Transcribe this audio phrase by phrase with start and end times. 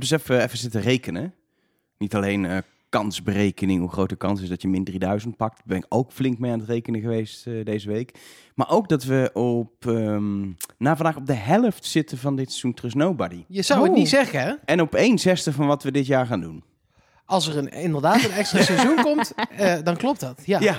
[0.00, 1.34] dus even, even zitten rekenen.
[1.98, 5.56] Niet alleen eh, kansberekening, hoe groot de kans is dat je min 3000 pakt.
[5.56, 8.18] Daar ben ik ook flink mee aan het rekenen geweest eh, deze week.
[8.54, 10.40] Maar ook dat we op, ehm,
[10.78, 13.44] na vandaag op de helft zitten van dit seizoen Trust Nobody.
[13.48, 13.96] Je zou het Oh.
[13.96, 14.52] niet zeggen, hè?
[14.64, 16.64] En op 1 zesde van wat we dit jaar gaan doen.
[17.24, 20.42] Als er een, inderdaad een extra seizoen komt, eh, dan klopt dat.
[20.44, 20.60] Ja.
[20.60, 20.76] Ja.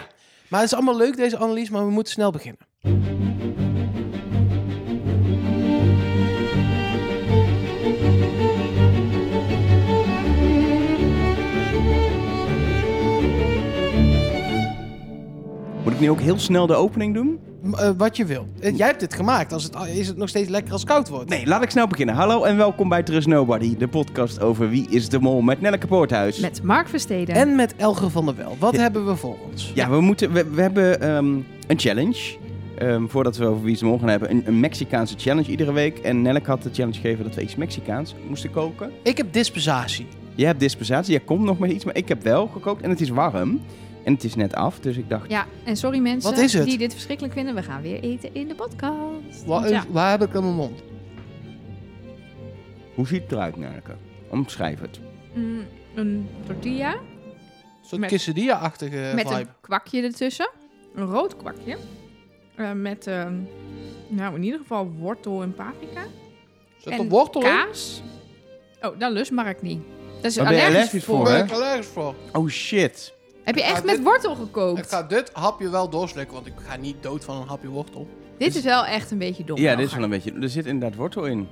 [0.48, 3.35] Maar het is allemaal leuk, deze analyse, maar we moeten snel beginnen.
[15.86, 17.40] Moet ik nu ook heel snel de opening doen?
[17.76, 18.48] Eh, wat je wil.
[18.60, 19.54] Eh, jij hebt dit gemaakt.
[19.54, 21.30] Als het, is het nog steeds lekker als het koud wordt?
[21.30, 22.16] Nee, laat ik snel beginnen.
[22.16, 25.88] Hallo en welkom bij Trust Nobody, de podcast over Wie is de Mol met Nelleke
[25.88, 26.40] Poorthuis.
[26.40, 27.36] Met Mark Versteden.
[27.36, 28.56] En met Elger van der Wel.
[28.60, 28.82] Wat Ja.
[28.82, 29.72] hebben we voor ons?
[29.76, 31.26] Ja, we, moeten, we, we hebben ehm,
[31.68, 32.38] een challenge.
[32.78, 34.32] Ehm, voordat we over Wie is de Mol gaan hebben.
[34.32, 35.98] Een, een Mexicaanse challenge iedere week.
[35.98, 38.92] En Nelleke had de challenge gegeven dat we iets Mexicaans moesten koken.
[39.04, 40.08] Ik heb dispensatie.
[40.36, 43.02] Jij hebt dispensatie, jij komt nog met iets, maar ik heb wel gekookt en het
[43.02, 43.62] is warm.
[44.06, 45.30] En het is net af, dus ik dacht...
[45.30, 46.66] Ja, en sorry mensen Wat is het?
[46.66, 47.56] die dit verschrikkelijk vinden.
[47.56, 49.46] We gaan weer eten in de podcast.
[49.46, 50.82] Want ja, waar heb ik in mijn mond?
[52.96, 53.96] Hoe ziet het eruit, Nelleke?
[54.30, 55.00] Omschrijf het.
[55.34, 57.02] mm, een tortilla Een
[57.92, 59.40] soort Met- quesadilla-achtige met vibe.
[59.40, 60.50] een kwakje ertussen.
[60.96, 61.78] Een rood kwakje.
[62.56, 63.34] Eh, met, ehm,
[64.08, 66.02] nou in ieder geval wortel en paprika.
[66.78, 67.48] Zit en er wortel in?
[67.48, 68.02] kaas.
[68.82, 69.80] Oh, dat lust Mark niet.
[70.16, 71.16] Dat is Daar ben je allergisch allergisch voor.
[71.16, 71.46] voor, Daar hè?
[71.46, 72.16] ben ik allergisch voor.
[72.34, 73.14] Oh shit.
[73.46, 74.80] Heb je Ik echt met dit- wortel gekookt?
[74.80, 78.08] Ik ga dit hapje wel doorslikken, want ik ga niet dood van een hapje wortel.
[78.38, 79.58] Dit is wel echt een beetje dom.
[79.58, 80.34] Ja, dit is wel een beetje...
[80.34, 81.48] Er zit inderdaad wortel in.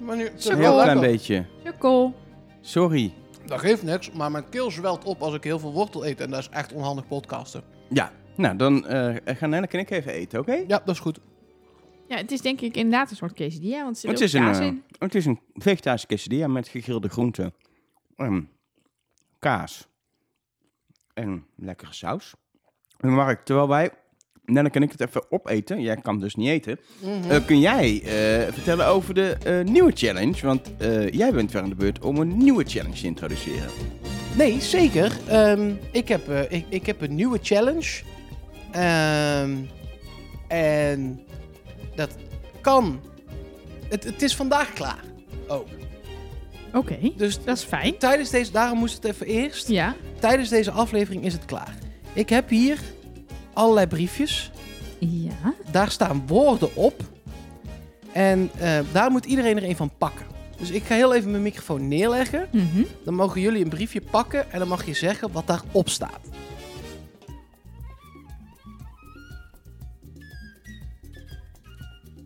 [0.00, 1.46] Maar nu, Een heel klein beetje.
[1.64, 2.14] Sukkel.
[2.60, 3.12] Sorry.
[3.46, 6.20] Dat geeft niks, maar mijn keel zwelt op als ik heel veel wortel eet.
[6.20, 7.62] En dat is echt onhandig podcasten.
[7.88, 10.52] Ja, nou dan eh, gaan Nelleke en ik even eten, oké?
[10.52, 11.18] Ja, dat is goed.
[12.08, 14.40] Ja, het is denk ik inderdaad een soort quesadilla, want er zit Het is, een,
[14.42, 14.82] kaas eh, in.
[14.98, 17.54] het is een vegetarische quesadilla met gegrilde groenten.
[18.16, 18.40] Ehm,
[19.38, 19.88] kaas.
[21.18, 22.34] En lekkere saus.
[23.00, 23.90] En Mark, terwijl wij,
[24.44, 27.30] Nelleke en ik het even opeten, jij kan dus niet eten, Mhm.
[27.30, 30.46] eh, kun jij eh, vertellen over de eh, nieuwe challenge?
[30.46, 30.70] Want
[31.10, 33.70] jij bent weer aan de beurt om een nieuwe challenge te introduceren.
[34.36, 35.18] Nee, zeker.
[35.28, 38.02] Ehm, ik, heb, ik, ik heb een nieuwe challenge.
[38.72, 39.56] Ehm,
[40.48, 41.20] en
[41.96, 42.16] dat
[42.60, 43.00] kan.
[43.88, 45.04] Het, het is vandaag klaar.
[45.48, 45.68] Ook.
[46.74, 47.98] Oké, Dus dat is fijn.
[47.98, 49.68] tijdens deze, daarom moest het even eerst.
[49.68, 49.94] Ja.
[50.20, 51.74] Tijdens deze aflevering is het klaar.
[52.12, 52.78] Ik heb hier
[53.52, 54.50] allerlei briefjes.
[54.98, 55.54] Ja.
[55.70, 57.02] Daar staan woorden op.
[58.12, 60.26] En eh, daar moet iedereen er een van pakken.
[60.58, 62.48] Dus ik ga heel even mijn microfoon neerleggen.
[62.52, 62.82] Mhm.
[63.04, 66.20] Dan mogen jullie een briefje pakken en dan mag je zeggen wat daarop staat.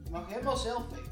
[0.04, 1.10] Je mag helemaal zelf weten.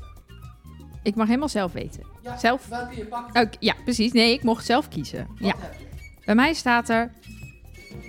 [1.02, 2.09] Ik mag helemaal zelf weten.
[2.30, 2.66] Ja, Zelf?
[2.68, 3.36] Welke je pakt.
[3.38, 4.12] Oh, ja, precies.
[4.12, 5.26] Nee, ik mocht zelf kiezen.
[5.28, 5.54] Wat Ja.
[5.58, 5.86] heb je?
[6.24, 7.10] Bij mij staat er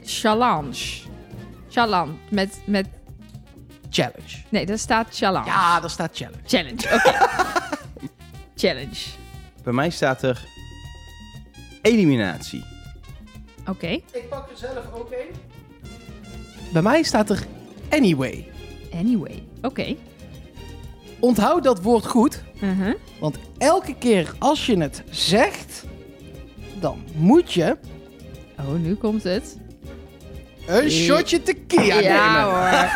[0.04, 1.02] challenge.
[1.70, 2.12] Challenge.
[2.30, 2.88] Met, met...
[3.90, 4.38] Challenge.
[4.50, 5.46] Nee, daar staat challenge.
[5.46, 6.42] Ja, daar staat challenge.
[6.46, 7.28] Challenge, oké.
[8.62, 9.06] challenge.
[9.64, 10.46] Bij mij staat er
[11.82, 12.64] eliminatie.
[13.68, 13.88] Oké.
[13.88, 15.36] Ik pak er zelf ook een.
[16.74, 17.46] Bij mij staat er
[17.90, 18.50] anyway.
[18.94, 19.44] Anyway.
[19.62, 19.96] Oké.
[21.22, 22.94] Onthoud dat woord goed, Mhm.
[23.20, 25.84] want elke keer als je het zegt,
[26.80, 27.78] dan moet je
[28.60, 29.58] Oh, nu komt het.
[30.68, 32.42] een shotje tequila nemen.
[32.44, 32.90] hoor.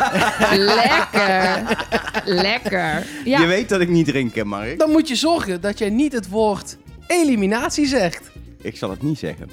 [0.74, 1.76] Lekker.
[2.24, 3.06] Lekker.
[3.24, 3.40] Ja.
[3.40, 4.78] Je weet dat ik niet drink, hè, Mark?
[4.78, 6.76] Dan moet je zorgen dat jij niet het woord
[7.06, 8.30] eliminatie zegt.
[8.62, 9.50] Ik zal het niet zeggen.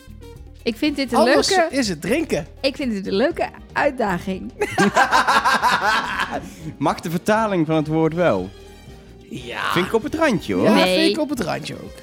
[0.64, 1.76] Ik vind dit een Anders leuke...
[1.76, 2.48] is het drinken.
[2.62, 4.52] Ik vind dit een leuke uitdaging.
[6.78, 8.50] Mag de vertaling van het woord wel?
[9.46, 9.72] Ja.
[9.72, 10.64] Vind ik op het randje, hoor.
[10.64, 10.98] Ja, Nee.
[11.00, 11.96] vind ik op het randje ook.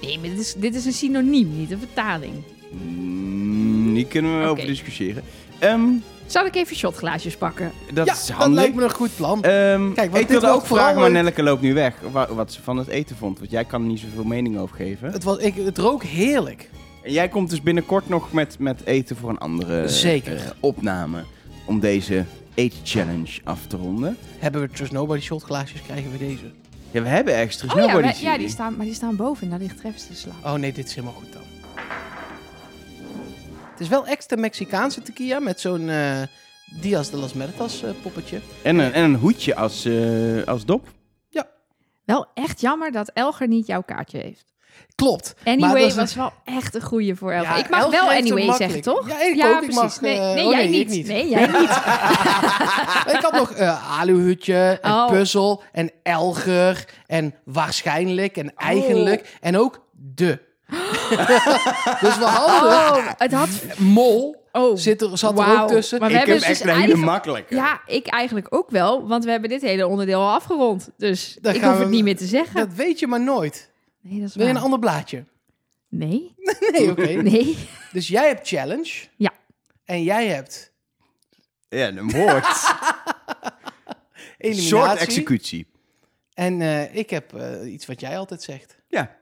[0.00, 2.32] Nee, maar dit is, dit is een synoniem, niet een vertaling.
[2.70, 4.50] Mm, die kunnen we Oké.
[4.50, 5.22] over discussiëren.
[5.58, 5.80] Ehm,
[6.26, 7.72] Zal ik even shotglaasjes pakken?
[7.92, 9.42] dat ja, is dat lijkt me een goed plan.
[9.42, 12.62] Ehm, Kijk, ik wilde ook vragen, vooral maar Nelleke loopt nu weg, wa- wat ze
[12.62, 13.38] van het eten vond.
[13.38, 15.12] Want jij kan er niet zoveel mening over geven.
[15.12, 16.70] het, was, ik, het rook heerlijk.
[17.02, 20.36] En jij komt dus binnenkort nog met, met eten voor een andere Zeker.
[20.36, 21.24] eh, opname.
[21.64, 22.24] Om deze
[22.54, 24.16] eetchallenge af te ronden.
[24.38, 26.44] Hebben we Trust Nobody shotglaasjes, krijgen we deze.
[26.90, 29.16] Ja, we hebben ergens terug Oh ja, Nobody wij- ja, die staan, maar die staan
[29.16, 30.50] boven en daar ligt Travis te slapen.
[30.50, 31.42] Oh nee, dit is helemaal goed dan.
[33.70, 36.22] Het is wel extra Mexicaanse tequila met zo'n eh
[36.80, 38.40] Diaz de las Muertas eh, poppetje.
[38.62, 40.88] En, een, en een hoedje als, eh, als dop.
[42.04, 44.52] Wel echt jammer dat Elger niet jouw kaartje heeft.
[45.00, 45.34] Klopt.
[45.44, 47.50] Anyway was wel echt een goeie voor Elger.
[47.52, 49.08] Ja, ik mag wel anyway zeggen, toch?
[49.08, 49.62] Ja, ik ook.
[49.62, 50.88] Ik mag, nee, eh, nee, oh, jij nee, niet.
[50.88, 51.06] niet.
[51.06, 51.70] Nee, jij niet.
[53.14, 55.08] ik had nog eh aluhutje en Oh.
[55.08, 59.36] puzzel en elger en waarschijnlijk en eigenlijk.
[59.40, 60.38] En ook de.
[62.00, 63.48] dus we hadden Oh, het had...
[63.78, 66.00] mol, Oh, zit er, zat er ook tussen.
[66.00, 67.54] Maar we ik hebben heb dus echt een hele eigenlijk- makkelijke.
[67.54, 70.90] Ja, ik eigenlijk ook wel, want we hebben dit hele onderdeel al afgerond.
[70.96, 72.54] Dus Dan ik hoef we- het niet meer te zeggen.
[72.56, 73.69] Dat weet je maar nooit.
[74.00, 74.64] Nee, dat is Wil je een waar.
[74.64, 75.24] ander blaadje?
[75.88, 76.34] Nee,
[76.72, 77.06] Nee, oké.
[77.30, 77.56] nee.
[77.92, 78.92] Dus jij hebt challenge.
[79.16, 79.32] Ja.
[79.84, 80.72] En jij hebt
[81.68, 82.46] Ja, een woord.
[84.38, 84.68] eliminatie.
[84.68, 85.66] soort executie.
[86.34, 88.78] En eh, ik heb eh, iets wat jij altijd zegt.
[88.88, 89.16] Ja.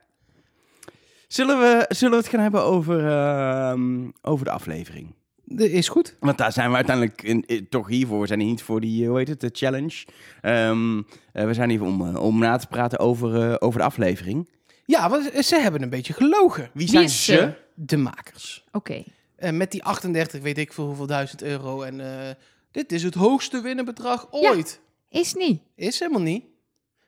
[1.28, 5.14] Zullen we, zullen we het gaan hebben over, ehm, over de aflevering?
[5.44, 6.16] Dat is goed.
[6.20, 8.20] Want daar zijn we uiteindelijk in, in- toch hiervoor.
[8.20, 10.04] We zijn hier niet voor die, eh, hoe heet het, de challenge.
[10.40, 11.02] Ehm,
[11.32, 14.48] eh, we zijn hier om, eh, om na te praten over, eh, over de aflevering.
[14.88, 16.70] Ja, want ze hebben een beetje gelogen.
[16.74, 17.32] Wie zijn is ze?
[17.32, 17.54] ze?
[17.74, 18.64] De makers.
[18.72, 19.04] Oké.
[19.36, 21.82] Eh, met die 38, weet ik veel hoeveel duizend euro.
[21.82, 22.34] En eh,
[22.70, 24.80] dit is het hoogste winnenbedrag ooit.
[25.08, 25.62] Is niet.
[25.74, 26.44] Is helemaal niet.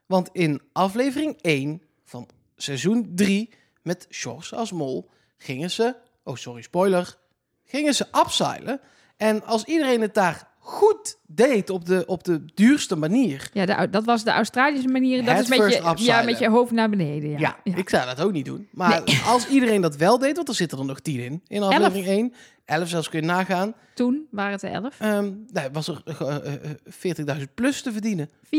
[0.06, 3.50] Want in aflevering 1 van seizoen 3
[3.82, 7.16] met Sjors als mol gingen ze, oh sorry, spoiler,
[7.64, 8.80] gingen ze upseilen.
[9.16, 13.50] En als iedereen het daar goed deed op de, op de duurste manier.
[13.52, 15.16] Ja, de, dat was de Australische manier.
[15.16, 17.30] Dat Head is met first je, ja, met je hoofd naar beneden.
[17.30, 18.68] Ja, Ja, ik zou dat ook niet doen.
[18.72, 19.02] Maar
[19.32, 22.32] als iedereen dat wel deed, want er zitten er nog 10 in, in aflevering 1.
[22.64, 23.74] 11 zelfs kun je nagaan.
[23.94, 25.00] Toen waren het er 11.
[25.00, 28.28] Ehm nou, was er eh, eh, 40.000 plus te verdienen.
[28.28, 28.50] 44.000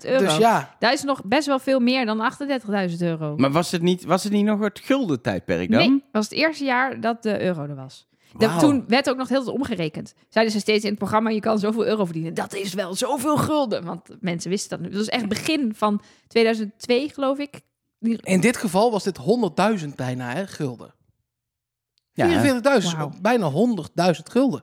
[0.00, 0.24] euro.
[0.24, 2.32] Dus ja, Dat is nog best wel veel meer dan
[2.90, 3.36] 38.000 euro.
[3.36, 5.80] Maar was het niet, was het niet nog het gulden tijdperk dan?
[5.80, 8.06] Nee, dat was het eerste jaar dat de euro er was.
[8.38, 10.14] Toen werd ook nog heel veel omgerekend.
[10.28, 12.34] Zeiden ze steeds in het programma, je kan zoveel euro verdienen.
[12.34, 13.84] Dat is wel zoveel gulden.
[13.84, 14.88] Want mensen wisten dat nu.
[14.88, 17.60] Dat was echt begin van 2002, geloof ik.
[18.20, 19.18] in dit geval was dit
[19.80, 20.94] 100.000 bijna, hè, gulden.
[22.12, 22.42] Ja,
[22.82, 23.12] 44.000, Wauw.
[23.20, 24.62] bijna 100.000 gulden.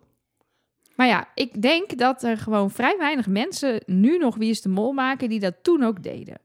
[0.95, 4.69] Maar ja, ik denk dat er gewoon vrij weinig mensen nu nog Wie is de
[4.69, 5.29] Mol maken...
[5.29, 6.37] die dat toen ook deden.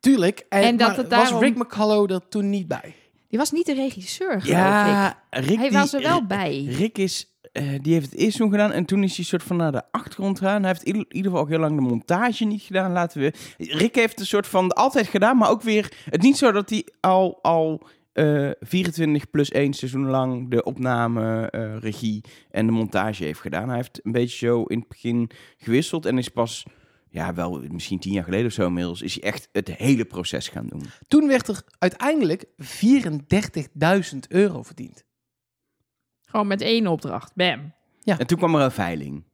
[0.00, 0.46] Tuurlijk.
[0.48, 2.94] En, En dat maar het was Rick McCullough er toen niet bij?
[3.34, 4.46] Die was niet de regisseur, geloof ik.
[4.48, 6.64] Ja, Rick, Hij die- was er wel bij.
[6.68, 9.56] Rick is, eh, die heeft het eerst toen gedaan en toen is hij soort van
[9.56, 10.60] naar de achtergrond gegaan.
[10.62, 12.92] Hij heeft in ieder- geval ook heel lang de montage niet gedaan.
[12.92, 13.32] Laten we.
[13.58, 15.92] Rick heeft een soort van altijd gedaan, maar ook weer.
[16.10, 21.50] Het niet zo dat hij al, al eh 24 plus 1 seizoen lang de opname,
[21.50, 23.66] eh, regie en de montage heeft gedaan.
[23.68, 26.64] Hij heeft een beetje zo in het begin gewisseld en is pas.
[27.14, 30.48] Ja, wel misschien tien jaar geleden of zo inmiddels, is hij echt het hele proces
[30.48, 30.82] gaan doen.
[31.08, 32.44] Toen werd er uiteindelijk
[34.12, 35.04] 34.000 euro verdiend.
[36.24, 37.34] Gewoon met één opdracht.
[37.34, 37.72] Bam.
[38.04, 39.24] En toen kwam er een veiling.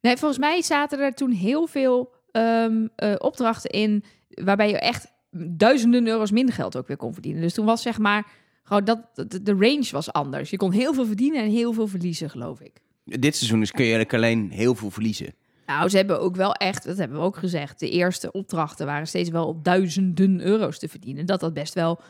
[0.00, 4.04] Nee, volgens mij zaten er toen heel veel ehm, eh, opdrachten in...
[4.28, 7.42] waarbij je echt duizenden euro's minder geld ook weer kon verdienen.
[7.42, 8.26] Dus toen was zeg maar...
[8.62, 10.50] Gewoon dat, de, de range was anders.
[10.50, 12.80] Je kon heel veel verdienen en heel veel verliezen, geloof ik.
[13.04, 15.34] Dit seizoen is kun je eigenlijk alleen heel veel verliezen.
[15.66, 19.06] Nou, ze hebben ook wel echt, dat hebben we ook gezegd, de eerste opdrachten waren
[19.06, 21.26] steeds wel op duizenden euro's te verdienen.
[21.26, 22.00] Dat dat best wel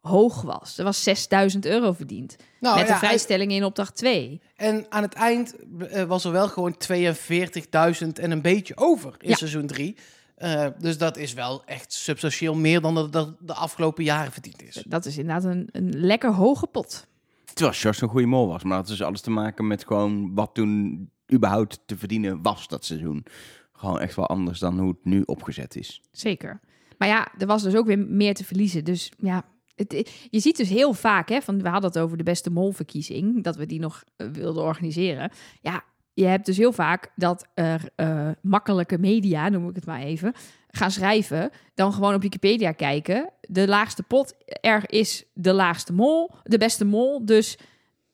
[0.00, 0.78] hoog was.
[0.78, 2.36] Er was 6000 euro verdiend.
[2.60, 4.40] Nou, met ja, de vrijstelling in opdracht 2.
[4.56, 9.28] En aan het eind eh, was er wel gewoon 42.000 en een beetje over in
[9.28, 9.34] Ja.
[9.34, 9.96] seizoen 3.
[10.36, 14.62] Eh, dus dat is wel echt substantieel meer dan dat dat de afgelopen jaren verdiend
[14.62, 14.84] is.
[14.88, 17.06] Dat is inderdaad een, een lekker hoge pot.
[17.44, 18.62] Terwijl Sjors een goede mol was.
[18.62, 22.84] Maar dat is alles te maken met gewoon wat toen überhaupt te verdienen was dat
[22.84, 23.24] seizoen.
[23.72, 26.02] Gewoon echt wel anders dan hoe het nu opgezet is.
[26.12, 26.60] Zeker.
[26.98, 28.84] Maar ja, er was dus ook weer meer te verliezen.
[28.84, 29.44] Dus ja,
[29.74, 33.44] het, je ziet dus heel vaak, hè, van, we hadden het over de beste molverkiezing,
[33.44, 35.30] dat we die nog eh, wilden organiseren.
[35.60, 35.84] Ja,
[36.14, 40.32] je hebt dus heel vaak dat er eh, makkelijke media, noem ik het maar even,
[40.70, 43.30] gaan schrijven, dan gewoon op Wikipedia kijken.
[43.40, 47.24] De laagste pot, er is de laagste mol, de beste mol.
[47.24, 47.58] Dus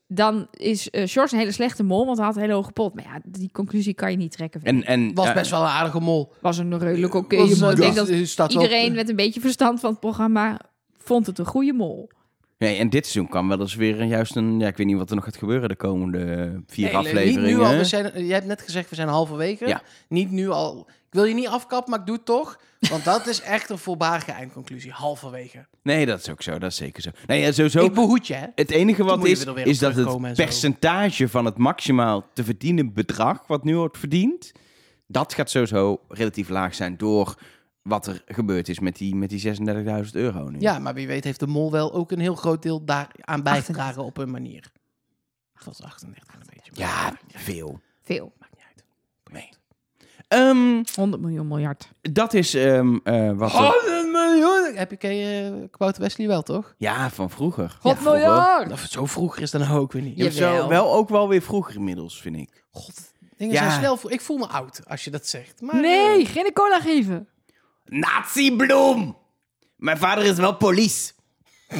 [0.07, 2.93] dan is eh Sjors een hele slechte mol, want hij had een hele hoge pot.
[2.93, 4.61] Maar ja, die conclusie kan je niet trekken.
[4.63, 6.33] En, en, Was ja, best wel een aardige mol.
[6.41, 7.69] was een redelijk oké mol.
[7.69, 10.59] Ik denk dat Iedereen met een beetje verstand van het programma
[10.97, 12.09] vond het een goede mol.
[12.63, 14.59] Nee, en dit seizoen kan wel eens weer een- juist een...
[14.59, 17.41] Ja, ik weet niet wat er nog gaat gebeuren de komende eh, vier Nee, afleveringen.
[17.43, 19.67] Niet nu al, we zijn, jij hebt net gezegd, we zijn halverwege.
[19.67, 19.81] Ja.
[20.07, 20.85] Niet nu al.
[20.89, 22.59] Ik wil je niet afkappen, maar ik doe het toch.
[22.89, 24.91] Want dat is echt een voorbarige eindconclusie.
[24.91, 25.65] Halverwege.
[25.83, 26.57] Nee, dat is ook zo.
[26.57, 27.09] Dat is zeker zo.
[27.27, 27.85] Nee, ja, sowieso...
[27.85, 28.45] Ik behoed je, hè?
[28.55, 33.63] Het enige wat is, is dat het percentage van het maximaal te verdienen bedrag, wat
[33.63, 34.51] nu wordt verdiend,
[35.07, 37.35] dat gaat sowieso relatief laag zijn door
[37.83, 39.55] wat er gebeurd is met die, met die
[40.05, 40.59] 36.000 euro nu.
[40.59, 44.03] Ja, maar wie weet heeft de mol wel ook een heel groot deel daaraan bijgedragen
[44.03, 44.71] op een manier.
[45.65, 46.71] Dat is 38 een beetje.
[46.75, 47.79] Ja, veel.
[48.01, 48.33] Veel.
[48.39, 48.83] Maakt niet uit.
[49.31, 49.49] Nee.
[50.27, 51.89] Ehm, 100 miljoen miljard.
[52.01, 53.51] dat is ehm, eh, wat...
[53.53, 54.75] er- 100 miljoen!
[54.75, 56.73] Heb je je Quote Wesley wel, toch?
[56.77, 57.77] ja, van vroeger.
[57.79, 58.19] God vroeger.
[58.21, 58.71] miljard!
[58.71, 60.17] Of het zo vroeger is dan ook weer niet.
[60.17, 62.63] Ja, zo, wel ook wel weer vroeger inmiddels, vind ik.
[62.71, 62.93] God,
[63.37, 63.59] dingen Ja.
[63.59, 64.11] zijn snel.
[64.11, 65.61] Ik voel me oud als je dat zegt.
[65.61, 67.27] Maar, Nee, eh, geen cola geven.
[67.99, 69.17] Nazi-bloem!
[69.75, 71.13] Mijn vader is wel police.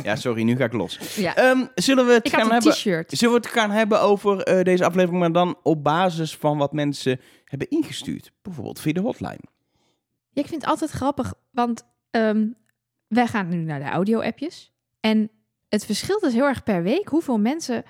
[0.03, 1.15] Ja, sorry, nu ga ik los.
[1.15, 1.36] Ja.
[1.36, 2.72] Ehm, zullen we het Ik gaan had een hebben...
[2.72, 3.12] t-shirt.
[3.12, 6.74] Zullen we het gaan hebben over eh, deze aflevering, maar dan op basis van wat
[6.74, 8.32] mensen hebben ingestuurd?
[8.41, 9.39] Bijvoorbeeld via de hotline.
[10.29, 12.48] Ja, ik vind het altijd grappig, want ehm,
[13.08, 14.72] wij gaan nu naar de audio-appjes.
[15.00, 15.29] En
[15.70, 17.84] het verschilt dus heel erg per week hoeveel mensen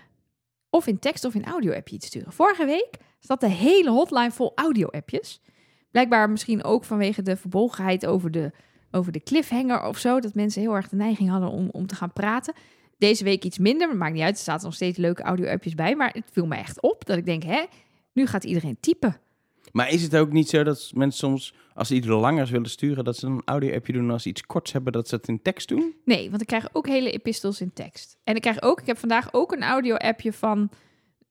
[0.70, 2.34] of in tekst of in audio-appje iets sturen.
[2.34, 5.42] Vorige week zat de hele hotline vol audio-appjes.
[5.94, 8.52] Blijkbaar misschien ook vanwege de verbolgenheid over de,
[8.92, 10.20] over de cliffhanger of zo.
[10.20, 12.54] Dat mensen heel erg de neiging hadden om, om te gaan praten.
[12.98, 14.38] Deze week iets minder, maar maakt niet uit.
[14.38, 15.96] Er zaten nog steeds leuke audio-appjes bij.
[15.96, 17.64] Maar het viel me echt op dat ik denk, hè,
[18.14, 19.18] nu gaat iedereen typen.
[19.72, 23.04] Maar is het ook niet zo dat mensen soms, als ze iets langers willen sturen,
[23.04, 25.42] dat ze een audio-appje doen en als ze iets korts hebben, dat ze het in
[25.42, 25.96] tekst doen?
[26.06, 28.18] Nee, want ik krijg ook hele epistels in tekst.
[28.24, 30.70] En ik krijg ook, ik heb vandaag ook een audio-appje van,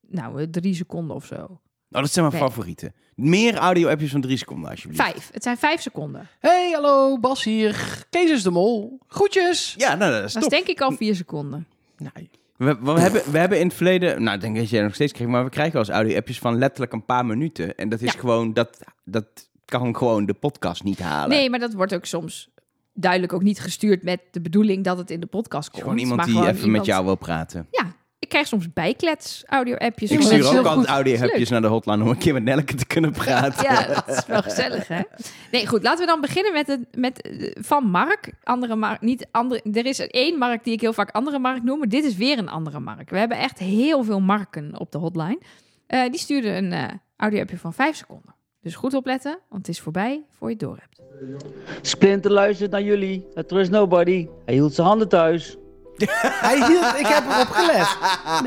[0.07, 1.59] nou, eh, drie seconden of zo.
[1.93, 2.49] Nou, dat zijn mijn Nee.
[2.49, 2.93] favorieten.
[3.15, 5.01] Meer audio-appjes van drie seconden, alsjeblieft.
[5.03, 5.29] Vijf.
[5.33, 6.27] Het zijn vijf seconden.
[6.39, 8.03] Hey, hallo, Bas hier.
[8.09, 8.99] Kees is de mol.
[9.07, 9.73] Groetjes.
[9.77, 11.67] Ja, nou, dat is Dat is denk ik al vier seconden.
[11.97, 12.29] Nee.
[12.57, 15.11] We, we, hebben, we hebben in het verleden, nou, ik denk dat jij nog steeds
[15.13, 17.75] krijgt, maar we krijgen wel eens audio-appjes van letterlijk een paar minuten.
[17.75, 18.19] En dat is Ja.
[18.19, 19.25] gewoon, dat, dat
[19.65, 21.29] kan gewoon de podcast niet halen.
[21.29, 22.49] Nee, maar dat wordt ook soms
[22.93, 25.81] duidelijk ook niet gestuurd met de bedoeling dat het in de podcast komt.
[25.83, 27.67] gewoon iemand maar die gewoon even met jou wil praten.
[27.71, 27.95] Ja,
[28.33, 30.11] krijg soms bijklets audio-appjes.
[30.11, 30.85] Ik stuur ook altijd goed.
[30.85, 33.63] audio-appjes naar de hotline om een keer met Nelke te kunnen praten.
[33.63, 35.01] Ja, dat is wel gezellig, hè?
[35.51, 38.33] Nee, goed, laten we dan beginnen met, het, met eh, van Mark.
[38.43, 39.61] Andere Mark, niet andere.
[39.73, 42.37] Er is één Mark die ik heel vaak andere Mark noem, maar dit is weer
[42.37, 43.09] een andere Mark.
[43.09, 45.41] We hebben echt heel veel Marken op de hotline.
[45.87, 46.87] Eh, die stuurde een eh
[47.17, 48.35] audio-appje van vijf seconden.
[48.61, 51.01] Dus goed opletten, want het is voorbij voor je het door hebt.
[51.81, 53.25] Splinter luistert naar jullie.
[53.33, 54.27] Het trust nobody.
[54.45, 55.57] Hij hield zijn handen thuis.
[56.47, 57.97] Hij hield, ik heb erop gelet.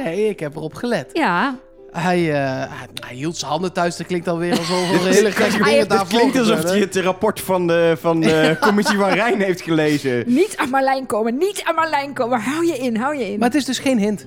[0.05, 1.11] Nee, ik heb erop gelet.
[1.13, 1.59] Ja,
[1.91, 3.97] Hij, eh, hij, hij hield zijn handen thuis.
[3.97, 7.41] Dat klinkt alweer alsof er hele gekke dingen Het daarvoor klinkt alsof hij het rapport
[7.41, 10.25] van de, van de commissie van Rijn heeft gelezen.
[10.27, 12.41] niet aan Marlijn komen, niet aan Marlijn komen.
[12.41, 13.39] Hou je in, hou je in.
[13.39, 14.27] Maar het is dus geen hint.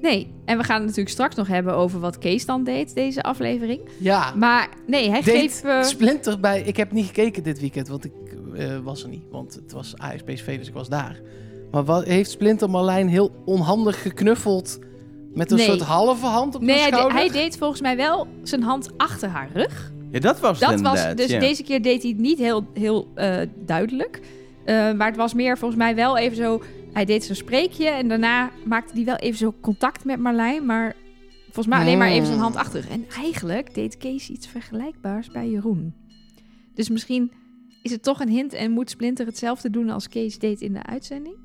[0.00, 3.22] Nee, en we gaan het natuurlijk straks nog hebben over wat Kees dan deed, deze
[3.22, 3.80] aflevering.
[3.98, 4.32] Ja.
[4.36, 5.64] Maar nee, hij Deed geeft...
[5.64, 6.60] eh, Splinter bij...
[6.62, 8.12] Ik heb niet gekeken dit weekend, want ik
[8.56, 9.22] eh, was er niet.
[9.30, 11.20] Want het was AS PSV, dus ik was daar.
[11.70, 14.78] Maar wat, heeft Splinter Marlijn heel onhandig geknuffeld...
[15.34, 15.66] met een Nee.
[15.66, 17.12] soort halve hand op nee, de schouder?
[17.12, 19.92] hij deed volgens mij wel zijn hand achter haar rug.
[20.10, 23.08] Ja, dat was het Dat was, dus deze keer deed hij het niet heel, heel
[23.14, 24.20] eh, duidelijk.
[24.64, 26.62] Eh, maar het was meer volgens mij wel even zo...
[26.92, 30.66] Hij deed zijn spreekje en daarna maakte hij wel even zo contact met Marlijn.
[30.66, 30.96] Maar
[31.44, 32.84] volgens mij alleen maar even zijn hand achter.
[32.90, 35.94] En eigenlijk deed Kees iets vergelijkbaars bij Jeroen.
[36.74, 37.32] Dus misschien
[37.82, 40.82] is het toch een hint en moet Splinter hetzelfde doen als Kees deed in de
[40.82, 41.36] uitzending?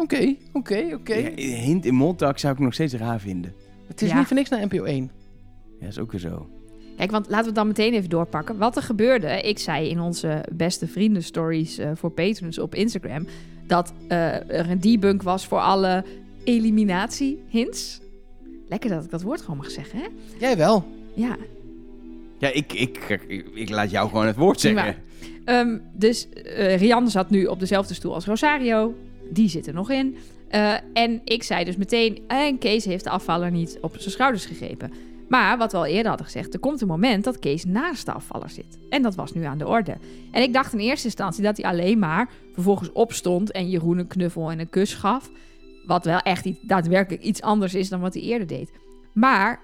[0.00, 1.14] Oké, oké, oké.
[1.14, 3.54] Ja, hint in Montauk zou ik nog steeds raar vinden.
[3.86, 4.18] Het is Ja.
[4.18, 5.10] niet voor niks naar NPO 1.
[5.80, 6.48] Ja, is ook weer zo.
[6.96, 8.58] Kijk, want laten we het dan meteen even doorpakken.
[8.58, 13.26] Wat er gebeurde, ik zei in onze beste vrienden stories eh, voor patrons op Instagram...
[13.66, 16.04] dat eh, er een debunk was voor alle
[16.44, 18.00] eliminatie-hints.
[18.68, 20.06] Lekker dat ik dat woord gewoon mag zeggen, hè?
[20.38, 20.84] Jij wel.
[21.14, 21.36] Ja.
[22.38, 24.82] Ja, ik, ik, ik, ik laat jou gewoon het woord Prima.
[24.84, 25.02] zeggen.
[25.44, 28.94] Ehm, dus eh Rianne zat nu op dezelfde stoel als Rosario.
[29.30, 30.16] Die zit er nog in.
[30.48, 32.24] Eh, en ik zei dus meteen...
[32.26, 34.92] En Kees heeft de afvaller niet op zijn schouders gegrepen.
[35.28, 36.54] Maar wat we al eerder hadden gezegd...
[36.54, 38.78] er komt een moment dat Kees naast de afvaller zit.
[38.88, 39.96] En dat was nu aan de orde.
[40.30, 42.30] En ik dacht in eerste instantie dat hij alleen maar...
[42.54, 45.30] vervolgens opstond en Jeroen een knuffel en een kus gaf.
[45.86, 48.72] Wat wel echt daadwerkelijk iets anders is dan wat hij eerder deed.
[49.12, 49.60] Maar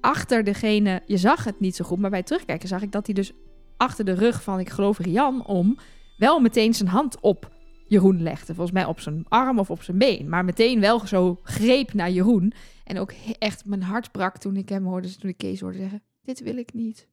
[0.00, 1.02] achter degene...
[1.06, 3.32] Je zag het niet zo goed, maar bij terugkijken zag ik dat hij dus
[3.76, 5.78] achter de rug van, ik geloof, Rian om...
[6.16, 7.54] wel meteen zijn hand op
[7.88, 8.54] Jeroen legde.
[8.54, 10.28] Volgens mij op zijn arm of op zijn been.
[10.28, 12.52] Maar meteen wel zo greep naar Jeroen.
[12.84, 16.02] En ook echt mijn hart brak toen ik hem hoorde, toen ik Kees hoorde zeggen...
[16.24, 17.06] Dit wil ik niet.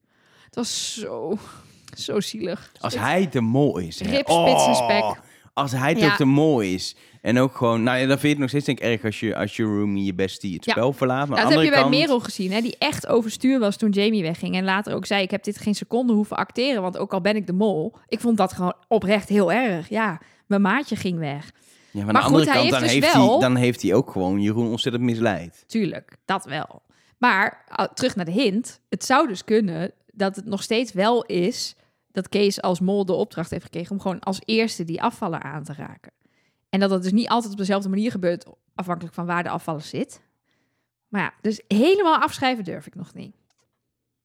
[0.46, 1.38] Het was zo,
[2.06, 2.72] zo zielig.
[2.80, 4.02] Als hij te mooi is.
[4.02, 5.04] Rip, spits en spek.
[5.04, 5.12] Oh,
[5.54, 6.08] Als hij Ja.
[6.08, 6.96] toch te mooi is.
[7.22, 9.20] En ook gewoon, nou ja, dan vind je het nog steeds denk ik erg als
[9.20, 10.72] je, als je roomie je bestie het Ja.
[10.72, 11.28] spel verlaat.
[11.28, 13.90] Maar Nou, dat de heb je bij Merel gezien, hè, die echt overstuur was toen
[13.90, 14.56] Jamie wegging.
[14.56, 17.36] En later ook zei, ik heb dit geen seconde hoeven acteren, want ook al ben
[17.36, 17.94] ik de mol.
[18.08, 19.90] Ik vond dat gewoon oprecht heel erg.
[19.90, 20.22] Ja,
[20.62, 21.52] mijn maatje ging weg.
[21.92, 23.82] Ja, maar, Maar aan de goed, andere kant, dan heeft heeft, dus hij, dan heeft
[23.82, 25.64] hij ook gewoon Jeroen ontzettend misleid.
[25.68, 26.82] Tuurlijk, dat wel.
[27.18, 28.82] Maar terug naar de hint.
[28.90, 31.76] Het zou dus kunnen dat het nog steeds wel is
[32.12, 35.64] dat Kees als mol de opdracht heeft gekregen om gewoon als eerste die afvaller aan
[35.64, 36.12] te raken.
[36.70, 38.46] En dat dat dus niet altijd op dezelfde manier gebeurt,
[38.76, 40.22] afhankelijk van waar de afvaller zit.
[41.08, 43.36] Maar ja, dus helemaal afschrijven durf ik nog niet.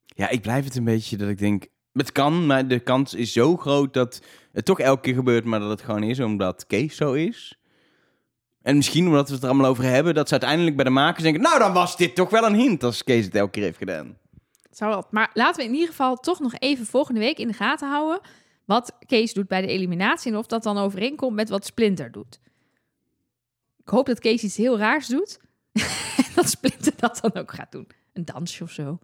[0.04, 1.66] Ja, ik blijf het een beetje dat ik denk,
[1.98, 5.60] het kan, maar de kans is zo groot dat het toch elke keer gebeurt, maar
[5.60, 7.58] dat het gewoon is omdat Kees zo is.
[8.62, 11.22] En misschien omdat we het er allemaal over hebben, dat ze uiteindelijk bij de makers
[11.22, 13.78] denken, nou dan was dit toch wel een hint als Kees het elke keer heeft
[13.78, 14.18] gedaan.
[14.70, 15.04] Zou wel.
[15.10, 18.20] Maar laten we in ieder geval toch nog even volgende week in de gaten houden
[18.64, 22.40] wat Kees doet bij de eliminatie en of dat dan overeenkomt met wat Splinter doet.
[23.76, 25.38] Ik hoop dat Kees iets heel raars doet.
[26.26, 27.86] en dat Splinter dat dan ook gaat doen.
[28.12, 28.98] Een dansje of zo.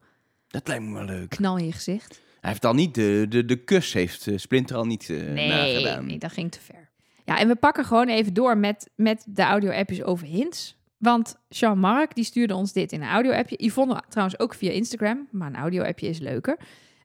[0.49, 1.29] Dat lijkt me wel leuk.
[1.29, 2.21] Knal in je gezicht.
[2.45, 5.49] Hij heeft al niet de, de, de kus, heeft eh, Splinter al niet eh Nee,
[5.49, 6.07] nagedaan.
[6.07, 6.91] nee, dat ging te ver.
[7.25, 10.77] Ja, en we pakken gewoon even door met, met de audio-appjes over hints.
[10.99, 13.57] Want Jean-Marc, die stuurde ons dit in een audio-appje.
[13.65, 16.59] Yvonne trouwens ook via Instagram, maar een audio-appje is leuker.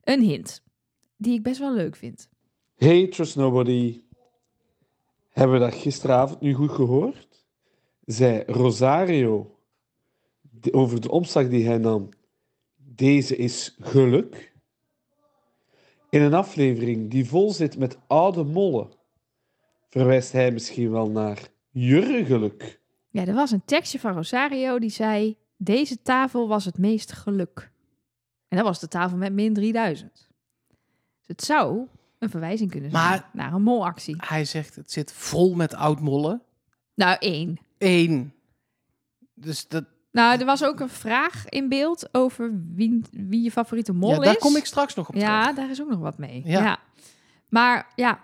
[0.04, 0.64] Een hint,
[1.18, 2.30] die ik best wel leuk vind.
[2.76, 4.02] Hey, Trust Nobody.
[5.30, 7.46] Hebben we dat gisteravond nu goed gehoord?
[8.06, 9.58] Zei Rosario
[10.72, 12.10] over de omslag die hij nam.
[12.76, 14.49] Deze is geluk.
[16.10, 18.90] In een aflevering die vol zit met oude mollen,
[19.90, 21.40] verwijst hij misschien wel naar
[21.70, 22.80] jurgeluk.
[23.10, 25.38] Ja, er was een tekstje van Rosario die zei...
[25.62, 27.72] Deze tafel was het meest geluk.
[28.48, 30.12] En dat was de tafel met min 3000.
[30.14, 30.28] Dus
[31.28, 31.88] het zou
[32.20, 34.16] een verwijzing kunnen zijn Maar- naar een molactie.
[34.20, 36.42] Hij zegt, het zit vol met oud-mollen.
[36.94, 37.58] Nou, één.
[37.78, 38.34] Eén.
[39.34, 43.94] Dus dat, Nou, er was ook een vraag in beeld over wie, wie je favoriete
[43.94, 44.24] mol ja, is.
[44.26, 45.56] daar kom ik straks nog op Ja, terug.
[45.58, 46.42] daar is ook nog wat mee.
[46.46, 46.62] Ja.
[46.64, 46.80] Ja.
[47.50, 48.20] Maar ja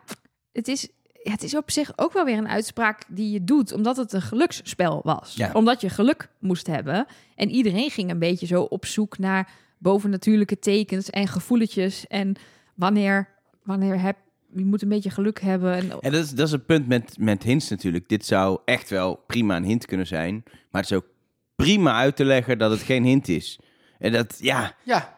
[0.51, 0.87] het, is,
[1.23, 4.13] ja, het is op zich ook wel weer een uitspraak die je doet, omdat het
[4.13, 5.35] een geluksspel was.
[5.35, 5.49] Ja.
[5.53, 7.05] Omdat je geluk moest hebben.
[7.35, 12.07] En iedereen ging een beetje zo op zoek naar bovennatuurlijke tekens en gevoeletjes.
[12.07, 12.35] En
[12.75, 13.29] wanneer,
[13.63, 14.17] wanneer heb
[14.55, 15.73] je moet een beetje geluk hebben.
[15.73, 18.09] En, En dat is, dat is het punt met, met hints natuurlijk.
[18.09, 20.43] Dit zou echt wel prima een hint kunnen zijn.
[20.71, 21.05] Maar het is ook
[21.55, 23.59] prima uit te leggen dat het geen hint is.
[23.99, 25.13] En dat, ja, Ja,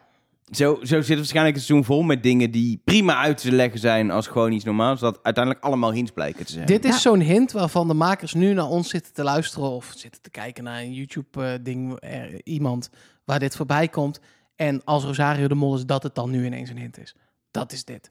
[0.50, 3.80] zo, zo zit het waarschijnlijk een seizoen vol met dingen die prima uit te leggen
[3.80, 5.00] zijn als gewoon iets normaals.
[5.00, 6.66] Dat uiteindelijk allemaal hints blijken te zijn.
[6.66, 6.98] dit is Ja.
[6.98, 10.64] zo'n hint waarvan de makers nu naar ons zitten te luisteren of zitten te kijken
[10.64, 11.98] naar een YouTube-ding,
[12.44, 12.90] iemand
[13.24, 14.20] waar dit voorbij komt.
[14.56, 17.14] En als Rosario de Mol is, dat het dan nu ineens een hint is.
[17.50, 18.10] Dat is dit.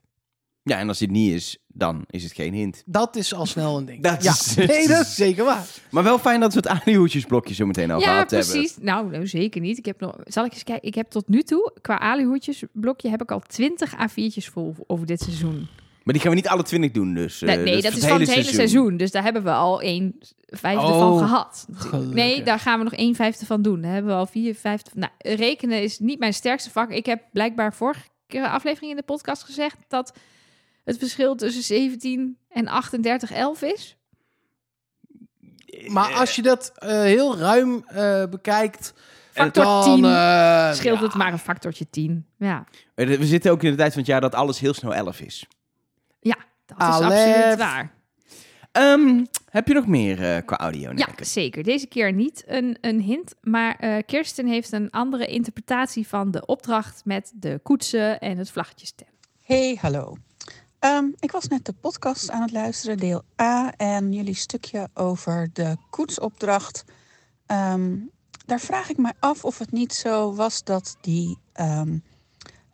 [0.70, 2.84] Ja, en als dit niet is, dan is het geen hint.
[2.86, 4.04] Dat is al snel een ding.
[4.10, 5.66] Dat ja, is- nee, dat is zeker waar.
[5.92, 8.50] Maar wel fijn dat we het alihoedjesblokje zo meteen al ja, gehad hebben.
[8.50, 8.78] precies.
[8.82, 9.78] Nou, nou, zeker niet.
[9.78, 10.88] Ik heb nog, zal ik eens kijken?
[10.88, 15.22] Ik heb tot nu toe, qua alihoedjesblokje, heb ik al 20 A4'tjes vol over dit
[15.22, 15.68] seizoen.
[16.04, 17.42] Maar die gaan we niet alle twintig doen, dus.
[17.42, 18.98] eh, Nee, nee, dat is van het hele seizoen.
[18.98, 20.16] Dus daar hebben we al een
[20.48, 21.68] vijfde Oh, van gehad.
[21.74, 22.14] gelukkig.
[22.14, 23.82] Nee, daar gaan we nog een vijfde van doen.
[23.82, 25.00] Daar hebben we al vier vijfde van.
[25.00, 26.92] Nou, rekenen is niet mijn sterkste vak.
[26.92, 30.14] Ik heb blijkbaar vorige aflevering in de podcast gezegd dat
[30.88, 33.98] het verschil tussen 17 en 38 11 is.
[35.88, 38.94] Maar als je dat eh, heel ruim eh, bekijkt,
[39.32, 41.06] Factor dan 10 eh, scheelt ja.
[41.06, 42.26] het maar een factortje 10.
[42.38, 44.94] Ja, Eh, We zitten ook in de tijd van het jaar dat alles heel snel
[44.94, 45.46] 11 is.
[46.66, 47.94] dat is absoluut waar.
[48.72, 50.92] Ehm, heb je nog meer eh, qua audio?
[50.96, 51.64] Ja, zeker.
[51.64, 53.36] Deze keer niet een, een hint.
[53.42, 58.52] Maar eh, Kirsten heeft een andere interpretatie van de opdracht met de koetsen en het
[58.52, 59.08] vlaggetjestem.
[59.42, 60.18] Hey, hallo.
[60.80, 65.50] Ehm, ik was net de podcast aan het luisteren, deel A, en jullie stukje over
[65.54, 66.84] de koetsopdracht.
[67.46, 67.96] Ehm,
[68.46, 71.98] daar vraag ik me af of het niet zo was dat die ehm,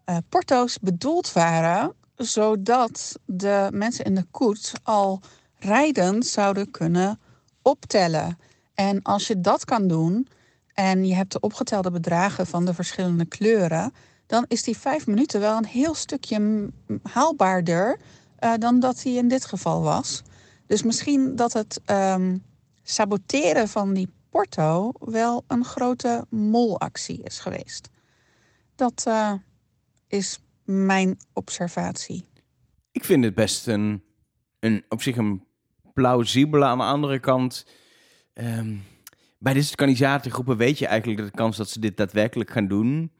[0.05, 5.21] eh, porto's bedoeld waren, zodat de mensen in de koets al
[5.55, 7.19] rijdend zouden kunnen
[7.61, 8.37] optellen.
[8.73, 10.27] En als je dat kan doen
[10.73, 13.93] en je hebt de opgetelde bedragen van de verschillende kleuren,
[14.25, 16.69] dan is die vijf minuten wel een heel stukje
[17.03, 17.99] haalbaarder
[18.35, 20.21] eh, dan dat die in dit geval was.
[20.67, 22.37] Dus misschien dat het ehm,
[22.83, 27.89] saboteren van die porto wel een grote molactie is geweest.
[28.75, 29.33] Dat eh,
[30.07, 32.25] is mijn observatie.
[32.91, 34.03] Ik vind het best een,
[34.59, 35.43] een op zich een
[35.93, 36.65] plausibele.
[36.65, 37.65] Aan de andere kant,
[38.33, 38.75] ehm,
[39.37, 43.11] bij soort kandidatengroepen weet je eigenlijk de kans dat ze dit daadwerkelijk gaan doen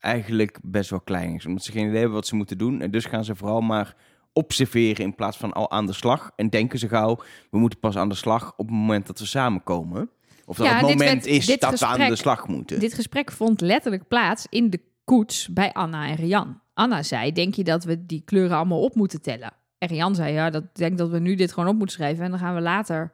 [0.00, 1.46] eigenlijk best wel klein is.
[1.46, 2.80] Omdat ze geen idee hebben wat ze moeten doen.
[2.80, 3.96] En dus gaan ze vooral maar
[4.32, 6.30] observeren in plaats van al aan de slag.
[6.36, 7.16] En denken ze gauw,
[7.50, 10.10] we moeten pas aan de slag op het moment dat we samenkomen.
[10.46, 12.80] Of dat Ja, het moment werd- is dat we aan de slag moeten.
[12.80, 16.60] Dit gesprek vond letterlijk plaats in de koets bij Anna en Rian.
[16.74, 19.52] Anna zei, denk je dat we die kleuren allemaal op moeten tellen?
[19.78, 22.24] En Rian zei, ja, dat denk dat we nu dit gewoon op moeten schrijven.
[22.24, 23.10] En dan gaan we later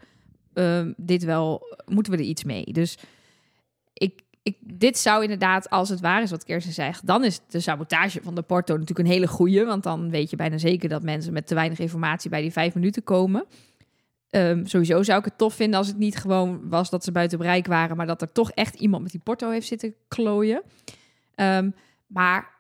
[0.53, 2.64] ehm, dit wel, moeten we er iets mee.
[2.64, 2.99] Dus
[4.46, 8.20] ik, dit zou inderdaad, als het waar is wat Kirsten zegt, dan is de sabotage
[8.22, 9.64] van de porto natuurlijk een hele goeie.
[9.64, 12.74] Want dan weet je bijna zeker dat mensen met te weinig informatie bij die vijf
[12.74, 13.44] minuten komen.
[14.30, 17.38] Ehm, sowieso zou ik het tof vinden als het niet gewoon was dat ze buiten
[17.38, 20.62] bereik waren, maar dat er toch echt iemand met die porto heeft zitten klooien.
[21.35, 21.70] Ehm,
[22.06, 22.54] maar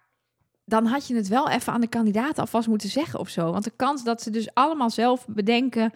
[0.64, 3.52] dan had je het wel even aan de kandidaten alvast moeten zeggen of zo.
[3.52, 5.92] Want de kans dat ze dus allemaal zelf bedenken,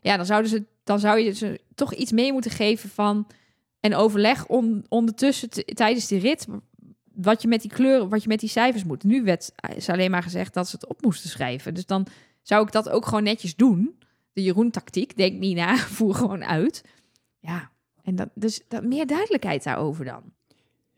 [0.00, 3.26] ja, dan zouden ze, dan zou je ze toch iets mee moeten geven van
[3.80, 6.46] en overleg on, ondertussen tijdens die rit
[7.14, 9.04] wat je met die kleuren, wat je met die cijfers moet.
[9.04, 11.74] Nu werd is alleen maar gezegd dat ze het op moesten schrijven.
[11.74, 12.06] Dus dan
[12.42, 13.98] zou ik dat ook gewoon netjes doen.
[14.32, 16.84] De Jeroen-tactiek, denk niet na, voer gewoon uit.
[17.38, 17.70] Ja,
[18.02, 20.22] en dat, dus dat, meer duidelijkheid daarover dan.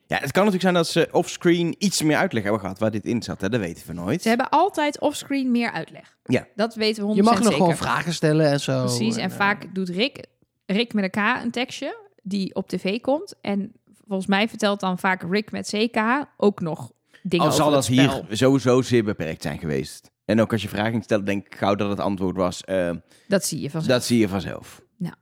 [0.07, 3.05] Ja, het kan natuurlijk zijn dat ze offscreen iets meer uitleg hebben gehad waar dit
[3.05, 3.40] in zat.
[3.40, 3.49] Hè?
[3.49, 4.23] Dat weten we nooit.
[4.23, 6.16] Ze hebben altijd offscreen meer uitleg.
[6.25, 6.47] Ja.
[6.55, 7.59] Dat weten we 100% Je mag nog zeker.
[7.59, 8.85] gewoon vragen stellen en zo.
[8.85, 10.27] Precies, en eh, vaak doet Rick,
[10.66, 13.35] Rick met een K een tekstje die op tv komt.
[13.41, 13.73] En
[14.07, 18.23] volgens mij vertelt dan vaak Rick met CK ook nog dingen Al zal dat hier
[18.31, 20.11] sowieso zeer beperkt zijn geweest.
[20.25, 22.65] En ook als je vragen ging stellen, denk ik gauw dat het antwoord was.
[22.65, 22.91] eh,
[23.29, 23.93] Dat zie je vanzelf.
[23.95, 24.83] dat zie je vanzelf.
[24.97, 25.15] Ja.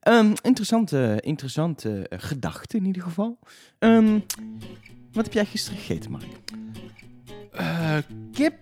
[0.00, 3.38] Ehm, interessante interessante eh, gedachte in ieder geval.
[3.78, 4.18] Ehm,
[5.12, 6.24] wat heb jij gisteren gegeten, Mark?
[7.52, 7.96] eh,
[8.32, 8.54] kip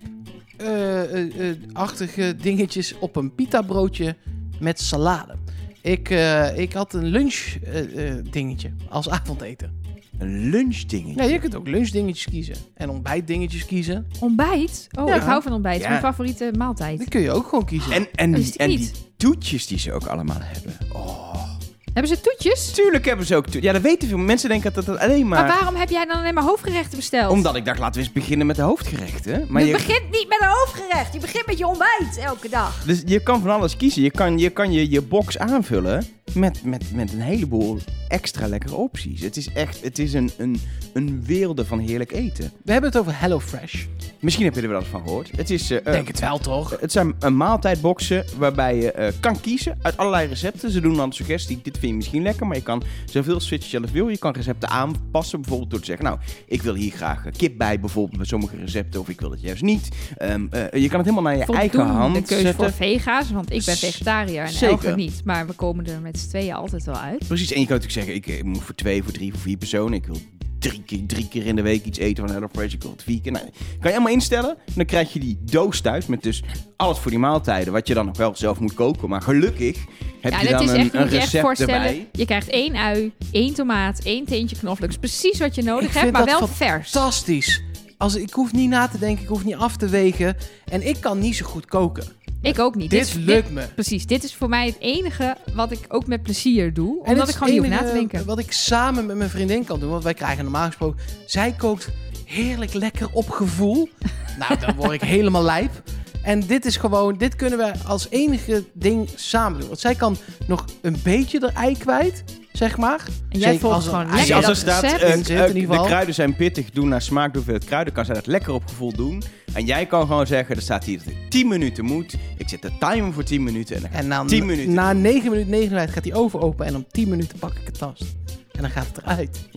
[1.73, 4.16] achtige dingetjes op een pita broodje
[4.61, 5.35] met salade.
[5.83, 9.81] Ik, eh, ik had een lunch eh, eh, dingetje als avondeten.
[10.18, 11.23] Een lunchdingetje.
[11.23, 14.07] Ja, je kunt ook lunchdingetjes kiezen en ontbijtdingetjes kiezen.
[14.21, 14.88] Ontbijt?
[14.99, 15.14] Oh, Ja.
[15.14, 15.81] ik hou van ontbijt.
[15.81, 15.88] Ja.
[15.88, 16.99] Mijn favoriete maaltijd.
[16.99, 17.92] Die kun je ook gewoon kiezen.
[17.92, 20.77] En, en, Wist die, en die toetjes die ze ook allemaal hebben.
[20.92, 21.51] Oh.
[21.92, 22.70] Hebben ze toetjes?
[22.70, 23.62] Tuurlijk hebben ze ook toetjes.
[23.62, 24.48] Ja, dat weten veel mensen.
[24.48, 25.44] denken dat dat alleen maar...
[25.44, 27.33] Maar waarom heb jij dan alleen maar hoofdgerechten besteld?
[27.33, 29.46] Omdat ik dacht, laten we eens beginnen met de hoofdgerechten.
[29.48, 31.12] Maar je, je, begint niet met een hoofdgerecht.
[31.12, 32.85] Je begint met je ontbijt elke dag.
[32.85, 34.02] dus je kan van alles kiezen.
[34.02, 38.75] Je kan je, kan je, je box aanvullen met, met, met een heleboel extra lekkere
[38.75, 39.21] opties.
[39.21, 40.61] Het is echt het is een, een,
[40.92, 42.53] een wereld van heerlijk eten.
[42.64, 43.85] We hebben het over HelloFresh.
[44.21, 45.31] Misschien heb je er wel eens van gehoord.
[45.37, 46.81] Het, is, eh, eh, Denk het wel, toch?
[46.81, 50.71] het zijn een maaltijdboxen waarbij je eh, kan kiezen uit allerlei recepten.
[50.71, 53.62] Ze doen dan de suggestie, dit vind je misschien lekker, maar je kan zoveel switchen
[53.62, 54.09] je zelf wil.
[54.09, 57.59] Je kan recepten aanpassen, bijvoorbeeld door te zeggen, nou, ik wil hier graag eh, kip
[57.59, 59.88] bij, bijvoorbeeld met sommige recepten, of ik wil het juist niet.
[60.16, 62.55] Ehm, eh, je kan het helemaal naar je eigen hand keuze zetten.
[62.55, 64.73] voor vega's, want ik ben vegetariër en zeker.
[64.73, 65.21] Elke niet.
[65.25, 67.26] Maar we komen er met z'n tweeën altijd wel uit.
[67.26, 69.56] Precies, en je kan natuurlijk zeggen, ik, eh, moet voor twee, voor drie, voor vier
[69.56, 69.92] personen.
[69.92, 70.20] Ik wil
[70.58, 72.72] drie keer, drie keer in de week iets eten van HelloFresh.
[72.72, 73.32] Ik wil het vier keer.
[73.32, 73.44] Nou,
[73.80, 74.50] kan je allemaal instellen.
[74.50, 76.42] En dan krijg je die doos thuis met dus
[76.76, 77.72] alles voor die maaltijden.
[77.72, 79.08] Wat je dan nog wel zelf moet koken.
[79.08, 79.78] Maar gelukkig
[80.20, 81.74] heb ja, je dan is een, echt, een moet je echt recept voorstellen.
[81.74, 82.08] erbij.
[82.12, 84.90] Je krijgt één ui, één tomaat, één teentje knoflook.
[84.90, 86.90] Is precies wat je nodig Ik hebt, maar wel vers.
[86.90, 87.62] Fantastisch.
[87.98, 90.37] Als, ik hoef niet na te denken, ik hoef niet af te wegen.
[90.64, 92.04] En ik kan niet zo goed koken.
[92.42, 92.90] Ik ook niet.
[92.90, 93.64] Dit is- lukt me.
[93.74, 97.02] Precies, dit is voor mij het enige wat ik ook met plezier doe.
[97.05, 98.24] Omdat ik gewoon niet hoef na te denken.
[98.24, 99.90] Wat ik samen met mijn vriendin kan doen.
[99.90, 101.00] Want wij krijgen normaal gesproken...
[101.26, 101.88] Zij kookt
[102.24, 103.88] heerlijk lekker op gevoel.
[104.38, 105.83] nou, dan word ik helemaal lijp.
[106.22, 107.16] En dit is gewoon...
[107.16, 109.68] Dit kunnen we als enige ding samen doen.
[109.68, 112.24] Want zij kan nog een beetje de ei kwijt.
[112.52, 113.00] Zeg maar.
[113.28, 115.02] En jij Zeker volgt als gewoon lekker als er dat staat, recept.
[115.02, 117.64] eh, in zit eh, in ieder de kruiden zijn pittig, doen naar smaak, de hoeveelheid
[117.66, 119.22] kruiden, kan zij dat lekker op gevoel doen.
[119.52, 122.14] En jij kan gewoon zeggen, er staat hier dat het 10 minuten moet.
[122.38, 124.74] Ik zet de timer voor 10 minuten en dan En dan 10 minuten.
[124.74, 126.66] na 9 minuten 59 gaat die oven open.
[126.66, 128.04] En om 10 minuten pak ik het tast.
[128.52, 129.48] En dan gaat het eruit.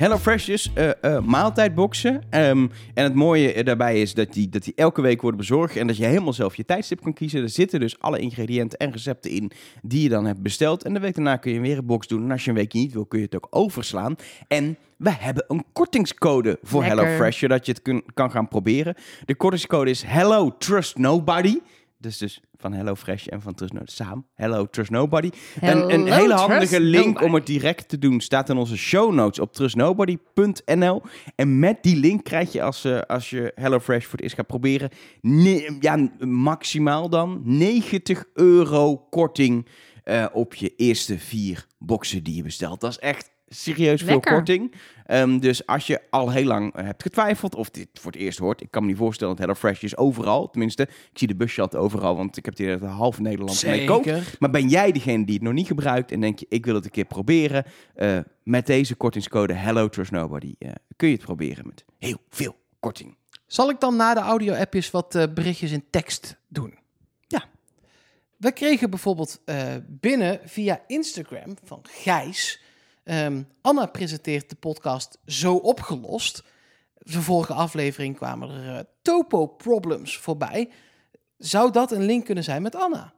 [0.00, 2.22] HelloFresh dus, eh, eh, maaltijdboxen.
[2.30, 5.76] Ehm, en het mooie eh, daarbij is dat die, dat die elke week worden bezorgd.
[5.76, 7.42] En dat je helemaal zelf je tijdstip kan kiezen.
[7.42, 9.50] Er zitten dus alle ingrediënten en recepten in
[9.82, 10.84] die je dan hebt besteld.
[10.84, 12.24] En de week daarna kun je weer een box doen.
[12.24, 14.16] En als je een weekje niet wil, kun je het ook overslaan.
[14.48, 16.84] En we hebben een kortingscode voor.
[16.84, 18.94] HelloFresh, zodat je het kun- kan gaan proberen.
[19.24, 21.58] De kortingscode is Hello Trust Nobody.
[22.00, 24.26] Dus dus van HelloFresh en van Trust Nobody samen.
[24.34, 25.30] Hello Trust Nobody.
[25.60, 27.24] Een, een Hello, hele handige link Nobody.
[27.24, 31.02] om het direct te doen staat in onze show notes op trustnobody.nl.
[31.34, 34.46] En met die link krijg je als, eh, als je HelloFresh voor het eerst gaat
[34.46, 34.90] proberen,
[35.80, 39.66] ja, maximaal dan 90 euro korting
[40.04, 42.80] eh, op je eerste vier boxen die je bestelt.
[42.80, 44.32] Dat is echt serieus veel Lekker.
[44.32, 44.74] korting.
[45.06, 48.38] Ehm, dus als je al heel lang eh, hebt getwijfeld of dit voor het eerst
[48.38, 50.50] hoort, ik kan me niet voorstellen dat HelloFresh is overal.
[50.50, 53.84] Tenminste, ik zie de busje altijd overal, want ik heb die dat half Nederland mee
[53.84, 54.04] koopt.
[54.04, 54.36] Zeker.
[54.38, 56.84] Maar ben jij degene die het nog niet gebruikt en denk je, ik wil het
[56.84, 57.64] een keer proberen?
[57.94, 62.56] Eh, met deze kortingscode Hello Trust Nobody eh, kun je het proberen met heel veel
[62.80, 63.18] korting.
[63.46, 66.78] Zal ik dan na de audio-appjes wat eh, berichtjes in tekst doen?
[67.26, 67.44] Ja.
[68.36, 72.60] We kregen bijvoorbeeld eh, binnen via Instagram van Gijs.
[73.02, 76.44] Ehm, Anna presenteert de podcast Zo Opgelost.
[76.94, 80.70] De vorige aflevering kwamen er eh, topo problems voorbij.
[81.36, 83.12] Zou dat een link kunnen zijn met Anna?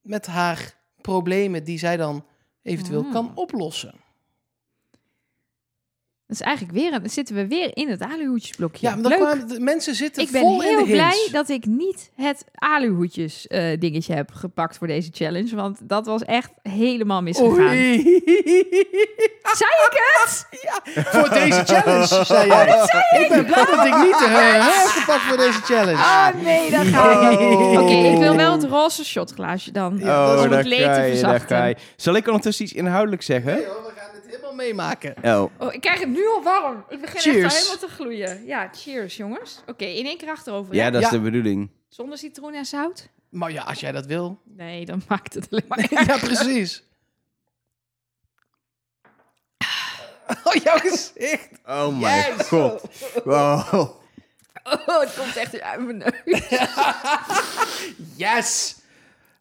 [0.00, 2.24] Met haar problemen die zij dan
[2.62, 3.94] eventueel kan oplossen.
[6.28, 8.86] Dat is eigenlijk weer, een- dan zitten we weer in het aluhoedjesblokje.
[8.86, 9.20] Ja, maar dan Leuk.
[9.20, 11.30] kwamen de mensen zitten Ik ben vol in heel de blij hints.
[11.30, 15.56] dat ik niet het aluhoedjes eh, dingetje heb gepakt voor deze challenge.
[15.56, 17.66] Want dat was echt helemaal misgegaan.
[17.68, 18.02] Oei.
[19.58, 20.46] Zei ik het?
[21.08, 22.66] Voor deze challenge, zei jij.
[23.22, 25.98] ik ben blij dat ik niet de uh, heb gepakt voor deze challenge.
[25.98, 27.38] Oh nee, dat gaan we.
[27.46, 27.82] Oh.
[27.82, 29.98] Oké, ik wil wel het roze shotglaasje dan.
[29.98, 31.56] Ja, dat is om het leed te ga verzachten.
[31.56, 31.72] ga.
[31.96, 33.52] Zal ik ondertussen iets inhoudelijks zeggen?
[33.54, 33.87] Nee, hoor,
[34.30, 35.14] helemaal meemaken.
[35.22, 36.84] Oh, Oh, ik krijg het nu al warm.
[36.88, 37.36] Ik begin Cheers.
[37.44, 38.44] echt al helemaal te gloeien.
[38.46, 39.62] Ja, cheers jongens.
[39.66, 40.74] Oké, in één keer achterover.
[40.74, 41.16] ja, dat is Ja.
[41.16, 41.70] de bedoeling.
[41.88, 43.08] Zonder citroen en zout?
[43.28, 44.40] Maar ja, als jij dat wil.
[44.44, 46.06] Nee, dan maakt het alleen maar erger.
[46.06, 46.82] ja, precies.
[50.44, 51.48] Oh, jouw gezicht.
[51.66, 52.46] Oh mijn Yes.
[52.46, 52.82] god.
[53.24, 53.74] Wow.
[54.86, 56.42] Oh, het komt echt uit mijn neus.
[58.16, 58.76] Yes.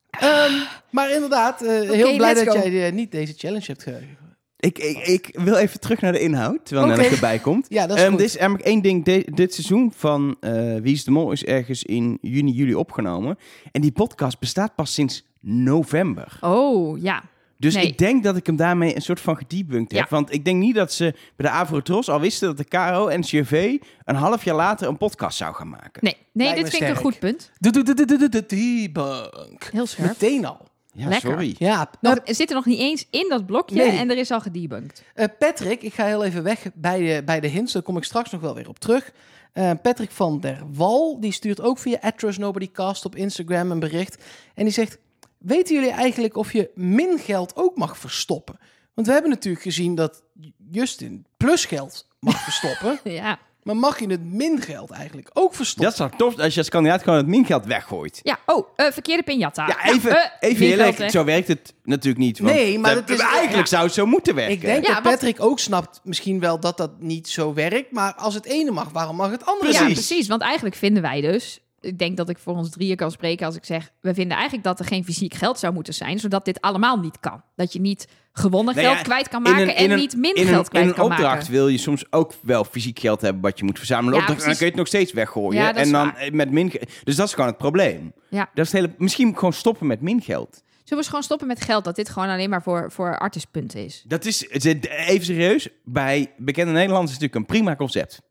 [0.09, 0.53] Ehm,
[0.89, 2.53] maar inderdaad, eh, heel blij dat go.
[2.69, 4.17] jij eh, niet deze challenge hebt gegeven.
[4.59, 6.87] Ik, ik, ik wil even terug naar de inhoud, terwijl.
[6.87, 7.65] Nelleke erbij komt.
[7.77, 8.19] Ja, dat is Ehm, goed.
[8.19, 9.05] dit is eigenlijk één ding.
[9.05, 13.37] de- dit seizoen van eh, Wie is de Mol is ergens in juni, juli opgenomen.
[13.71, 16.37] En die podcast bestaat pas sinds november.
[16.41, 17.23] Oh, ja.
[17.59, 17.87] Dus Nee.
[17.87, 20.01] ik denk dat ik hem daarmee een soort van gedebunked heb.
[20.01, 20.07] Ja.
[20.15, 23.21] Want ik denk niet dat ze bij de Avrotros al wisten dat de KRO en
[23.21, 26.03] CV een half jaar later een podcast zou gaan maken.
[26.03, 27.51] Nee, nee Lijkt dit vind ik een goed punt.
[27.57, 29.69] De, de, de, de, de, de, de debunk.
[29.71, 30.07] Heel scherp.
[30.07, 30.66] Meteen al.
[30.97, 31.29] Ja, Lekker.
[31.29, 31.55] sorry.
[31.57, 33.97] Ja, Nog, nou, er zit er nog niet eens in dat blokje Nee.
[33.97, 35.03] en er is al gedebunked.
[35.13, 37.73] eh, Patrick, ik ga heel even weg bij de, bij de hints.
[37.73, 39.11] Daar kom ik straks nog wel weer op terug.
[39.53, 44.23] Eh, Patrick van der Wal, die stuurt ook via @trustnobodycast op Instagram een bericht.
[44.53, 44.97] En die zegt,
[45.37, 48.59] weten jullie eigenlijk of je min geld ook mag verstoppen?
[48.93, 50.23] Want we hebben natuurlijk gezien dat
[50.71, 52.99] Justin plusgeld mag verstoppen.
[53.11, 53.39] Ja.
[53.67, 55.85] Maar mag je het min geld eigenlijk ook verstoppen?
[55.85, 58.19] Dat zou tof als je als kandidaat gewoon het mingeld weggooit.
[58.23, 59.67] Ja, oh, eh, verkeerde pinjata.
[59.67, 61.11] Ja, even, eh, even eerlijk, weg.
[61.11, 62.39] zo werkt het natuurlijk niet.
[62.39, 63.65] want Nee, maar dat- het is- eigenlijk ja.
[63.65, 64.53] zou het zo moeten werken.
[64.53, 67.91] Ik denk Ja, dat wat- Patrick ook snapt misschien wel dat dat niet zo werkt.
[67.91, 69.93] Maar als het ene mag, waarom mag het andere Ja, niet?
[69.93, 70.27] precies.
[70.27, 71.61] Want eigenlijk vinden wij dus...
[71.81, 73.91] Ik denk dat ik voor ons drieën kan spreken als ik zeg...
[74.01, 76.19] We vinden eigenlijk dat er geen fysiek geld zou moeten zijn...
[76.19, 77.41] zodat dit allemaal niet kan.
[77.55, 79.61] Dat je niet gewonnen Nou geld ja, kwijt kan maken...
[79.61, 81.51] een- en een- niet min in geld een, kwijt in een kan opdracht maken.
[81.51, 84.13] wil je soms ook wel fysiek geld hebben wat je moet verzamelen.
[84.13, 85.61] Ja, Opdracht- dan kun je het nog steeds weggooien.
[85.61, 86.29] Ja, en dan waar.
[86.31, 86.71] met min.
[87.03, 88.13] Dus dat is gewoon het probleem.
[88.29, 88.49] Ja.
[88.53, 90.49] Dat is het hele, misschien gewoon stoppen met min geld.
[90.53, 91.83] Zullen we eens gewoon stoppen met geld?
[91.83, 94.03] Dat dit gewoon alleen maar voor, voor artiestpunten is.
[94.07, 95.67] Dat is even serieus.
[95.83, 98.21] Bij bekende Nederlanders is het natuurlijk een prima concept.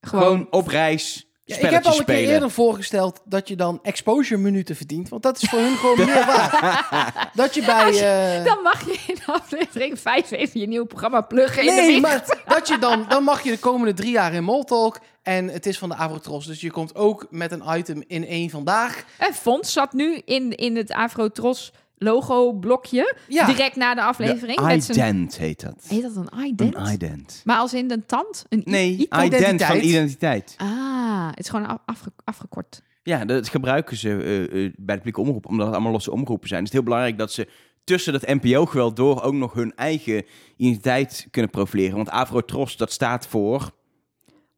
[0.00, 1.25] Gewoon, Gewoon, op reis.
[1.48, 5.08] Ja, ik heb al een keer eerder voorgesteld dat je dan exposure minuten verdient.
[5.08, 7.28] Want dat is voor hun gewoon meer waard.
[7.34, 7.92] Dat je bij...
[8.38, 12.00] eh, dan mag je in aflevering 5 even je nieuw programma pluggen in de Nee,
[12.00, 15.00] maar dat je dan, dan mag je de komende drie jaar in Moltalk.
[15.22, 16.46] En het is van de Avrotros.
[16.46, 19.04] Dus je komt ook met een item in één vandaag.
[19.18, 23.16] En Fons zat nu in, in het Afrotros logo blokje.
[23.28, 23.46] Ja.
[23.46, 24.58] Direct na de aflevering.
[24.58, 25.84] De met zijn- ident heet dat.
[25.88, 26.74] Heet dat een ident?
[26.76, 27.42] Een ident.
[27.44, 28.44] Maar als in een tand?
[28.48, 29.70] Een Nee, ident identiteit.
[29.70, 30.54] van identiteit.
[30.56, 32.82] Ah, het is gewoon af- afge- afgekort.
[33.02, 36.48] Ja, dat gebruiken ze eh, eh, bij de publieke omroep, omdat het allemaal losse omroepen
[36.48, 36.60] zijn.
[36.60, 37.48] Het is heel belangrijk dat ze
[37.84, 40.24] tussen dat NPO-geweld door ook nog hun eigen
[40.56, 41.96] identiteit kunnen profileren.
[41.96, 43.70] Want Avrotros, dat staat voor...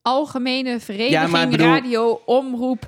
[0.02, 2.86] Algemene Vereniging Ja, bedoel- Radio Omroep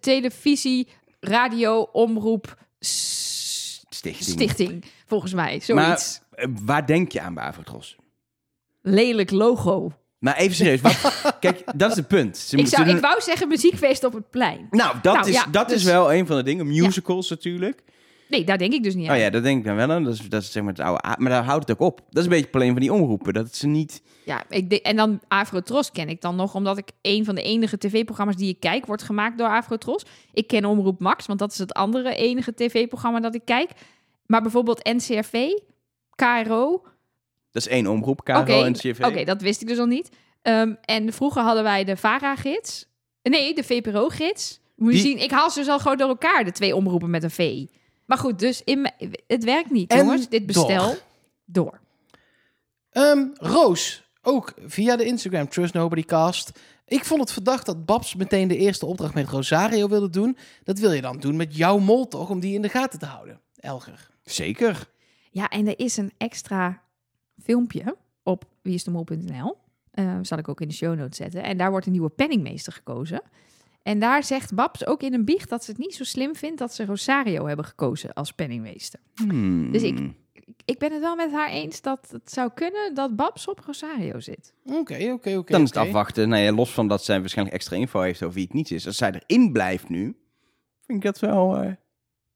[0.00, 0.88] Televisie
[1.20, 2.56] Radio Omroep
[4.00, 4.50] Stichting.
[4.50, 4.84] Stichting.
[5.06, 6.20] Volgens mij, Maar zoiets.
[6.30, 7.96] eh, waar denk je aan bij Avrotros?
[8.82, 9.92] Lelijk logo.
[10.18, 10.96] Maar even serieus, wat,
[11.40, 12.36] kijk, dat is het punt.
[12.36, 14.66] Ze Ik, zou, doen- ik wou zeggen muziekfeest op het plein.
[14.70, 16.66] Nou, dat, Nou, is, ja, dat is dus- wel een van de dingen.
[16.66, 17.82] Musicals natuurlijk.
[18.30, 19.14] Nee, daar denk ik dus niet aan.
[19.14, 20.04] Oh ja, dat denk ik dan wel aan.
[20.04, 21.00] Dat is, dat is zeg maar het oude...
[21.18, 21.96] Maar daar houdt het ook op.
[21.98, 23.32] Dat is een beetje het probleem van die omroepen.
[23.32, 24.02] Dat ze niet...
[24.24, 27.78] Ja, ik en dan Afrotros ken ik dan nog, omdat ik een van de enige
[27.78, 30.04] tv-programma's die ik kijk, wordt gemaakt door Afrotros.
[30.32, 33.70] Ik ken Omroep Max, want dat is het andere enige tv-programma dat ik kijk.
[34.26, 35.48] Maar bijvoorbeeld NCRV,
[36.14, 36.82] KRO.
[37.50, 39.04] Dat is één omroep, KRO en CV.
[39.04, 40.08] Oké, dat wist ik dus al niet.
[40.42, 42.86] Ehm, en vroeger hadden wij de VARA-gids.
[43.22, 44.60] Nee, de VPRO-gids.
[44.76, 47.10] Moet je Die- zien, ik haal ze dus al gewoon door elkaar, de twee omroepen
[47.10, 47.64] met een V.
[48.10, 48.90] Maar goed, dus in
[49.26, 50.28] het werkt niet, En jongens.
[50.28, 50.98] Dit bestel door.
[51.44, 51.80] door.
[52.90, 56.60] Ehm, Roos, ook via de Instagram Trust Nobody Cast.
[56.86, 60.36] Ik vond het verdacht dat Babs meteen de eerste opdracht met Rosario wilde doen.
[60.64, 63.06] Dat wil je dan doen met jouw mol toch, om die in de gaten te
[63.06, 64.08] houden, Elger.
[64.22, 64.88] Zeker.
[65.30, 66.82] Ja, en er is een extra
[67.42, 69.56] filmpje op wieisdemol.nl.
[69.90, 71.42] Eh zal ik ook in de show notes zetten.
[71.42, 73.22] En daar wordt een nieuwe penningmeester gekozen.
[73.82, 76.58] En daar zegt Babs ook in een biecht dat ze het niet zo slim vindt
[76.58, 79.00] dat ze Rosario hebben gekozen als penningmeester.
[79.14, 79.72] Hmm.
[79.72, 79.98] Dus ik-
[80.64, 84.20] Ik ben het wel met haar eens dat het zou kunnen dat Babs op Rosario
[84.20, 84.54] zit.
[84.64, 85.52] Oké, oké, oké.
[85.52, 86.28] Dan is het afwachten.
[86.28, 88.86] Nou ja, los van dat zij waarschijnlijk extra info heeft over wie het niet is.
[88.86, 90.02] Als zij erin blijft nu,
[90.86, 91.72] vind ik dat wel eh,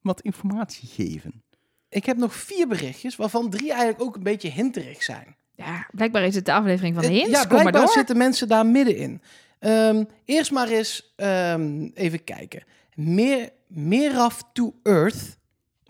[0.00, 1.42] wat informatie geven.
[1.88, 5.36] Ik heb nog vier berichtjes, waarvan drie eigenlijk ook een beetje hinterig zijn.
[5.56, 7.32] Ja, blijkbaar is het de aflevering van de Het- hints.
[7.32, 7.92] Ja, Kom maar blijkbaar door.
[7.94, 9.20] zitten mensen daar middenin.
[9.64, 12.62] Ehm, eerst maar eens ehm, even kijken.
[12.94, 15.38] Meer, Meraf to Earth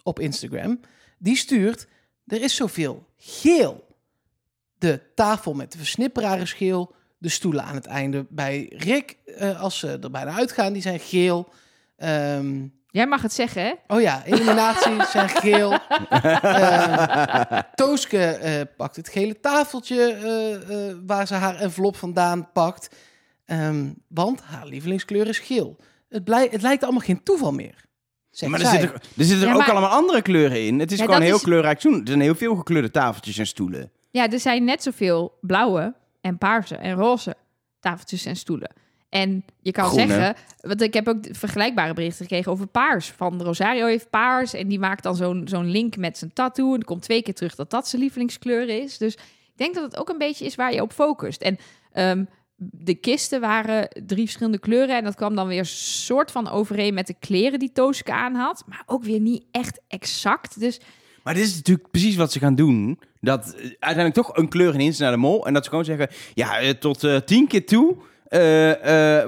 [0.03, 0.81] op Instagram.
[1.19, 1.87] Die stuurt,
[2.27, 3.87] er is zoveel geel.
[4.79, 6.95] De tafel met de versnipperaar is geel.
[7.19, 11.01] De stoelen aan het einde bij Rick, eh, als ze er bijna uitgaan, die zijn
[11.01, 11.49] geel.
[11.97, 13.73] Ehm, Jij mag het zeggen, hè?
[13.87, 15.79] oh ja, illuminaties zijn geel.
[16.09, 22.89] Ehm, Tooske eh, pakt het gele tafeltje eh, waar ze haar envelop vandaan pakt.
[23.45, 25.77] Ehm, want haar lievelingskleur is geel.
[26.09, 27.83] Het, blij, het lijkt allemaal geen toeval meer.
[28.31, 30.79] Zegt maar er zitten, er zitten Ja, ook maar- allemaal andere kleuren in.
[30.81, 32.01] Het is Ja, gewoon heel is- kleurrijk zoen.
[32.01, 33.91] Er zijn heel veel gekleurde tafeltjes en stoelen.
[34.11, 37.35] Ja, er zijn net zoveel blauwe en paarse en roze
[37.81, 38.71] tafeltjes en stoelen.
[39.09, 40.07] En je kan Groene.
[40.07, 43.11] zeggen, want ik heb ook vergelijkbare berichten gekregen over paars.
[43.11, 46.73] Van Rosario heeft paars en die maakt dan zo'n zo'n link met zijn tattoo.
[46.73, 48.99] En er komt twee keer terug dat dat zijn lievelingskleur is.
[48.99, 51.43] Dus ik denk dat het ook een beetje is waar je op focust.
[51.43, 51.59] En
[51.93, 52.25] ehm,
[52.57, 54.97] de kisten waren drie verschillende kleuren.
[54.97, 58.65] En dat kwam dan weer soort van overeen met de kleren die Tooske aan had.
[58.67, 60.61] Maar ook weer niet echt exact.
[60.61, 60.81] Dus
[61.23, 62.99] Maar dit is natuurlijk precies wat ze gaan doen.
[63.21, 65.47] Dat eh, uiteindelijk toch een kleur in hints naar de mol.
[65.47, 67.97] En dat ze gewoon zeggen, ja, eh, tot eh, tien keer toe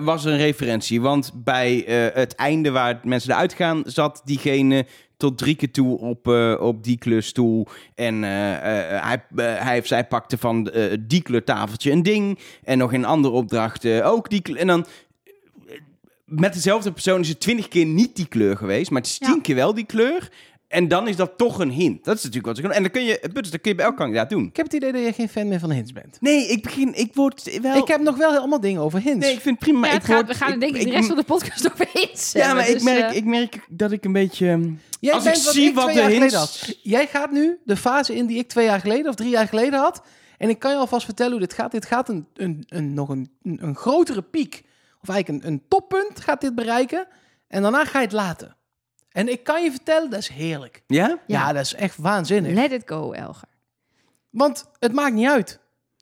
[0.00, 1.00] was er een referentie.
[1.00, 1.84] Want bij
[2.14, 6.84] het einde waar mensen eruit gaan, zat diegene tot drie keer toe op, eh, op
[6.84, 7.66] die kleurstoel.
[7.94, 8.54] En eh,
[8.96, 12.38] eh, hij, hij of zij pakte van die kleurtafeltje een ding.
[12.64, 14.56] En nog in een andere opdracht eh, ook die kleur.
[14.58, 14.86] En dan
[16.24, 18.90] met dezelfde persoon is het twintig keer niet die kleur geweest.
[18.90, 19.32] Maar het is Ja.
[19.32, 20.28] tien keer wel die kleur.
[20.68, 22.04] En dan is dat toch een hint.
[22.04, 22.72] Dat is natuurlijk wat ze doen.
[22.72, 24.46] En dan kun je, dat kun je bij elke kandidaat doen.
[24.46, 26.16] Ik heb het idee dat je geen fan meer van hints bent.
[26.20, 27.76] Nee, ik begin, ik word wel...
[27.76, 29.26] Ik heb nog wel allemaal dingen over hints.
[29.26, 29.78] Nee, ik vind het prima.
[29.78, 31.22] maar ja, ik het gaat, word, we gaan ik- denk ik, de rest van de
[31.24, 32.56] podcast over hints Ja, hebben.
[32.56, 34.48] maar ik Dus, merk, eh, ik merk dat ik een beetje...
[34.48, 36.34] ehm, Jij als ik bent wat zie ik wat twee de jaar hints...
[36.34, 36.78] geleden had.
[36.82, 39.78] Jij gaat nu de fase in die ik twee jaar geleden of drie jaar geleden
[39.80, 40.02] had.
[40.38, 41.70] En ik kan je alvast vertellen hoe dit gaat.
[41.72, 44.62] Dit gaat een, een, een, nog een, een, een grotere piek,
[45.02, 47.06] of eigenlijk een, een toppunt gaat dit bereiken.
[47.48, 48.55] En daarna ga je het laten.
[49.16, 50.82] En ik kan je vertellen, dat is heerlijk.
[50.86, 51.06] Ja?
[51.08, 51.52] Ja, Ja.
[51.52, 52.52] dat is echt waanzinnig.
[52.54, 53.48] let it go, Elger.
[54.30, 55.60] Want het maakt niet uit.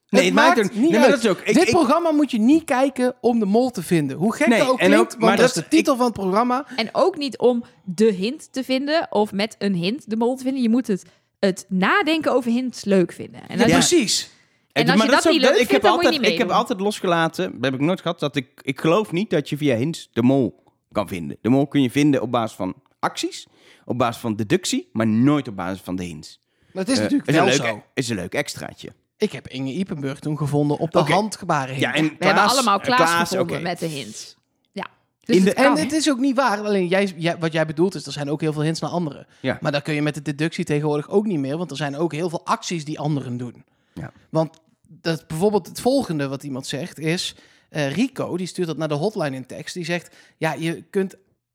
[0.08, 1.10] Nee, het maakt ook- niet nee, maar uit.
[1.10, 3.82] dat is ook- ik- Dit ik- programma moet je niet kijken om de mol te
[3.82, 4.16] vinden.
[4.16, 5.96] Hoe gek Nee, dat ook en klinkt, ook- want maar dat is dat- de titel
[5.96, 6.66] van het programma.
[6.76, 10.42] En ook niet om de hint te vinden of met een hint de mol te
[10.42, 10.62] vinden.
[10.62, 11.04] Je moet het,
[11.38, 13.40] het nadenken over hints leuk vinden.
[13.48, 14.30] En Ja, als je- precies.
[14.72, 16.32] En maar als je dat niet leuk ik vindt, heb dan moet je altijd, niet
[16.32, 16.62] Ik heb meedoen.
[16.62, 18.48] altijd losgelaten, dat heb ik nooit gehad, dat ik...
[18.62, 21.36] Ik geloof niet dat je via hints de mol kan vinden.
[21.40, 22.74] De mol kun je vinden op basis van
[23.04, 23.46] acties,
[23.84, 26.40] op basis van deductie, maar nooit op basis van de hints.
[26.72, 27.82] Dat is Eh, natuurlijk is wel een leuk, zo.
[27.94, 28.92] Is een leuk extraatje.
[29.16, 31.12] Ik heb Inge Ipenburg toen gevonden op de Oké.
[31.12, 31.78] handgebaren.
[31.78, 33.64] Ja, en we hebben Klaas- allemaal eh, Klaas, Klaas, gevonden oké.
[33.64, 34.36] met de hints.
[34.72, 34.86] Ja.
[35.20, 36.58] Dus In het de- kan, En het is ook niet waar.
[36.58, 39.26] Alleen jij, jij- wat jij bedoelt is, er zijn ook heel veel hints naar anderen.
[39.40, 39.58] Ja.
[39.60, 41.56] Maar dat kun je met de deductie tegenwoordig ook niet meer.
[41.56, 43.64] Want er zijn ook heel veel acties die anderen doen.
[43.94, 44.12] Ja.
[44.30, 44.60] Want
[45.00, 47.34] dat, bijvoorbeeld het volgende wat iemand zegt is...
[47.70, 49.74] eh, Rico, die stuurt dat naar de hotline in tekst.
[49.74, 51.14] Die zegt, ja, je kunt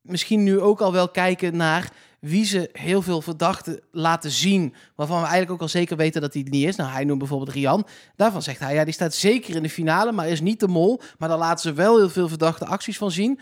[0.10, 1.92] misschien nu ook al wel kijken naar...
[2.20, 4.74] wie ze heel veel verdachten laten zien...
[4.96, 6.76] waarvan we eigenlijk ook al zeker weten dat hij het niet is.
[6.76, 7.88] Nou, hij noemt bijvoorbeeld Rian.
[8.16, 10.12] Daarvan zegt hij, ja, die staat zeker in de finale...
[10.12, 11.02] maar is niet de mol.
[11.18, 13.40] Maar dan laten ze wel heel veel verdachte acties van zien...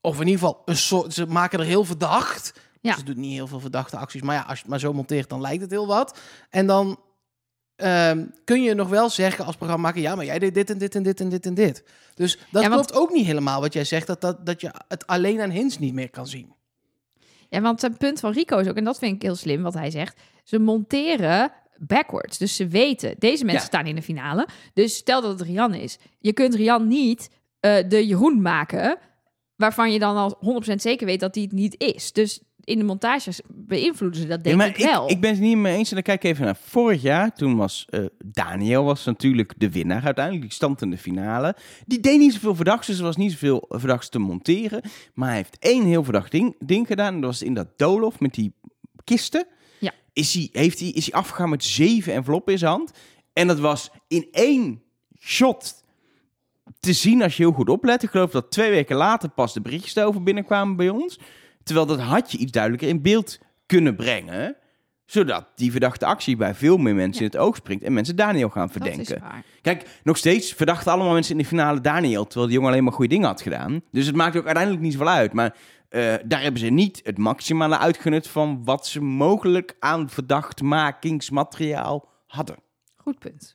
[0.00, 2.52] Of in ieder geval, een soort, ze maken er heel verdacht.
[2.80, 2.96] Ja.
[2.96, 4.22] Ze doet niet heel veel verdachte acties.
[4.22, 6.18] Maar ja, als je het maar zo monteert, dan lijkt het heel wat.
[6.50, 6.98] En dan
[7.76, 10.00] ehm, kun je nog wel zeggen als programmamaker...
[10.00, 11.84] ja, maar jij deed dit en dit en dit en dit en dit.
[12.14, 14.06] Dus dat Ja, want- klopt ook niet helemaal wat jij zegt...
[14.06, 16.54] Dat, dat, dat je het alleen aan hints niet meer kan zien.
[17.48, 19.74] Ja, want het punt van Rico is ook, en dat vind ik heel slim wat
[19.74, 20.20] hij zegt.
[20.44, 22.38] Ze monteren backwards.
[22.38, 23.66] Dus ze weten, deze mensen Ja.
[23.68, 24.48] staan in de finale.
[24.74, 25.98] Dus stel dat het Rian is.
[26.18, 28.98] Je kunt Rian niet eh, de Jeroen maken,
[29.56, 30.38] waarvan je dan al
[30.70, 32.12] 100% zeker weet dat hij het niet is.
[32.12, 35.10] Dus in de montages beïnvloeden ze dat denk Ja, ik wel.
[35.10, 35.88] Ik ben het niet mee eens.
[35.88, 37.34] En dan kijk ik even naar vorig jaar.
[37.34, 40.44] Toen was eh, Daniel was natuurlijk de winnaar uiteindelijk.
[40.44, 41.56] Die stand in de finale.
[41.86, 42.86] Die deed niet zoveel verdachts.
[42.86, 44.82] Dus er was niet zoveel verdachts te monteren.
[45.14, 47.14] Maar hij heeft één heel verdacht ding, ding gedaan.
[47.14, 48.52] En dat was in dat doolhof met die
[49.04, 49.46] kisten.
[49.78, 49.92] Ja.
[50.12, 52.90] Is hij, heeft hij, is hij afgegaan met zeven enveloppen in zijn hand.
[53.32, 54.82] En dat was in één
[55.18, 55.84] shot
[56.80, 58.02] te zien als je heel goed oplet.
[58.02, 61.18] Ik geloof dat twee weken later pas de berichtjes daarover binnenkwamen bij ons.
[61.66, 64.56] Terwijl dat had je iets duidelijker in beeld kunnen brengen.
[65.06, 67.30] Zodat die verdachte actie bij veel meer mensen Ja.
[67.30, 67.84] in het oog springt.
[67.84, 69.20] En mensen Daniel gaan dat is verdenken.
[69.20, 69.44] waar.
[69.62, 72.24] Kijk, nog steeds verdachten allemaal mensen in de finale Daniel.
[72.24, 73.80] Terwijl die jongen alleen maar goede dingen had gedaan.
[73.90, 75.32] Dus het maakt ook uiteindelijk niet zoveel uit.
[75.32, 75.56] Maar
[75.88, 82.56] eh, daar hebben ze niet het maximale uitgenut van wat ze mogelijk aan verdachtmakingsmateriaal hadden.
[82.96, 83.54] Goed punt.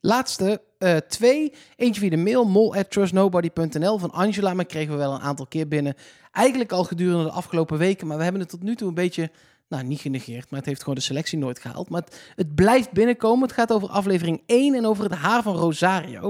[0.00, 1.52] Laatste eh, twee.
[1.76, 4.54] Eentje via de mail, mol@trustnobody.nl van Angela.
[4.54, 5.94] Maar kregen we wel een aantal keer binnen.
[6.32, 8.06] Eigenlijk al gedurende de afgelopen weken.
[8.06, 9.30] Maar we hebben het tot nu toe een beetje,
[9.68, 10.50] nou niet genegeerd.
[10.50, 11.88] Maar het heeft gewoon de selectie nooit gehaald.
[11.88, 13.42] Maar het, het blijft binnenkomen.
[13.42, 16.20] Het gaat over aflevering 1 en over het haar van Rosario.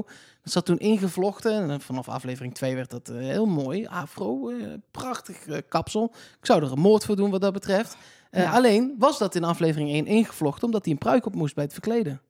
[0.42, 1.70] Dat zat toen ingevlochten.
[1.70, 3.86] En vanaf aflevering 2 werd dat eh, heel mooi.
[3.86, 6.12] Afro, eh, prachtig eh, kapsel.
[6.38, 7.96] Ik zou er een moord voor doen wat dat betreft.
[8.30, 8.52] Ja.
[8.52, 11.72] Alleen was dat in aflevering 1 ingevlochten omdat hij een pruik op moest bij het
[11.72, 12.20] verkleden.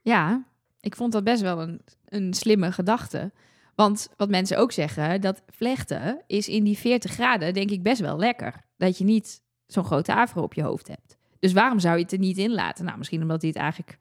[0.00, 0.44] Ja,
[0.80, 3.32] ik vond dat best wel een, een slimme gedachte.
[3.80, 8.00] Want wat mensen ook zeggen, dat vlechten is in die 40 graden denk ik best
[8.00, 8.54] wel lekker.
[8.76, 11.16] Dat je niet zo'n grote afro op je hoofd hebt.
[11.38, 12.84] Dus waarom zou je het er niet in laten?
[12.84, 13.98] Nou, misschien omdat hij het eigenlijk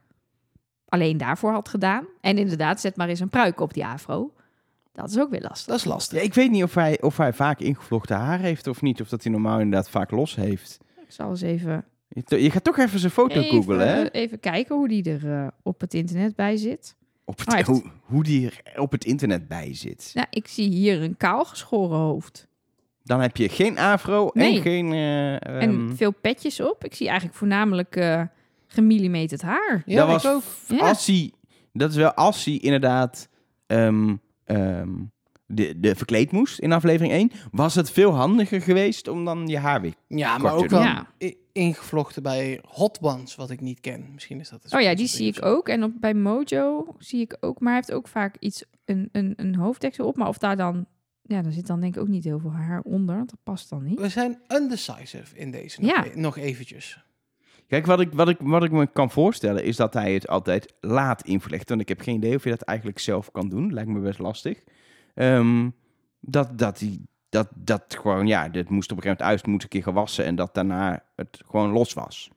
[0.86, 2.06] alleen daarvoor had gedaan.
[2.22, 4.34] En inderdaad, zet maar eens een pruik op die afro.
[4.94, 5.68] Dat is ook weer lastig.
[5.68, 6.18] Dat is lastig.
[6.18, 9.02] Ja, ik weet niet of hij, of hij vaak ingevlochten haar heeft of niet.
[9.02, 10.78] Of dat hij normaal inderdaad vaak los heeft.
[10.98, 11.86] Ik zal eens even...
[12.08, 14.10] Je, je gaat toch even zijn foto Even, googlen, hè?
[14.12, 16.98] even kijken hoe die er eh, op het internet bij zit.
[17.30, 20.12] Op het, Oh, hoe, hoe die er op het internet bij zit.
[20.14, 22.48] Nou, ik zie hier een kaal geschoren hoofd.
[23.04, 24.56] Dan heb je geen afro Nee.
[24.56, 24.94] en geen...
[24.94, 26.86] eh, ehm, En veel petjes op.
[26.86, 28.22] Ik zie eigenlijk voornamelijk eh
[28.68, 29.84] gemillimeterd haar.
[29.86, 30.44] Ja, dat was ook.
[30.68, 30.88] Ja.
[30.88, 31.32] als hij...
[31.74, 33.30] Dat is wel als hij inderdaad
[33.68, 34.16] ehm,
[34.46, 34.90] ehm,
[35.46, 37.32] de, de verkleed moest in aflevering 1.
[37.52, 39.94] Was het veel handiger geweest om dan je haar weer...
[40.08, 40.82] Ja, maar ook wel.
[40.82, 41.08] Ja.
[41.60, 44.10] Ingevlochten bij Hot Ones, wat ik niet ken.
[44.14, 45.70] Misschien is dat een Oh ja, die zie ik ook.
[45.70, 47.60] En op, bij Mojo zie ik ook.
[47.60, 50.16] Maar hij heeft ook vaak iets, een, een, een hoofddeksel op.
[50.16, 50.86] Maar of daar dan...
[51.22, 53.16] Ja, daar zit dan denk ik ook niet heel veel haar onder.
[53.16, 54.00] want Dat past dan niet.
[54.00, 56.06] We zijn undecisive in deze nog, Ja.
[56.06, 57.04] e- nog eventjes.
[57.68, 60.74] Kijk, wat ik, wat, ik, wat ik me kan voorstellen is dat hij het altijd
[60.80, 61.70] laat invlecht.
[61.70, 63.74] Want ik heb geen idee of je dat eigenlijk zelf kan doen.
[63.74, 64.64] Lijkt me best lastig.
[65.16, 65.70] Ehm,
[66.20, 67.00] dat, dat, hij,
[67.30, 70.26] dat, dat gewoon, ja, dit moest op een gegeven moment uit, moest een keer gewassen.
[70.26, 72.30] En dat daarna het gewoon los was.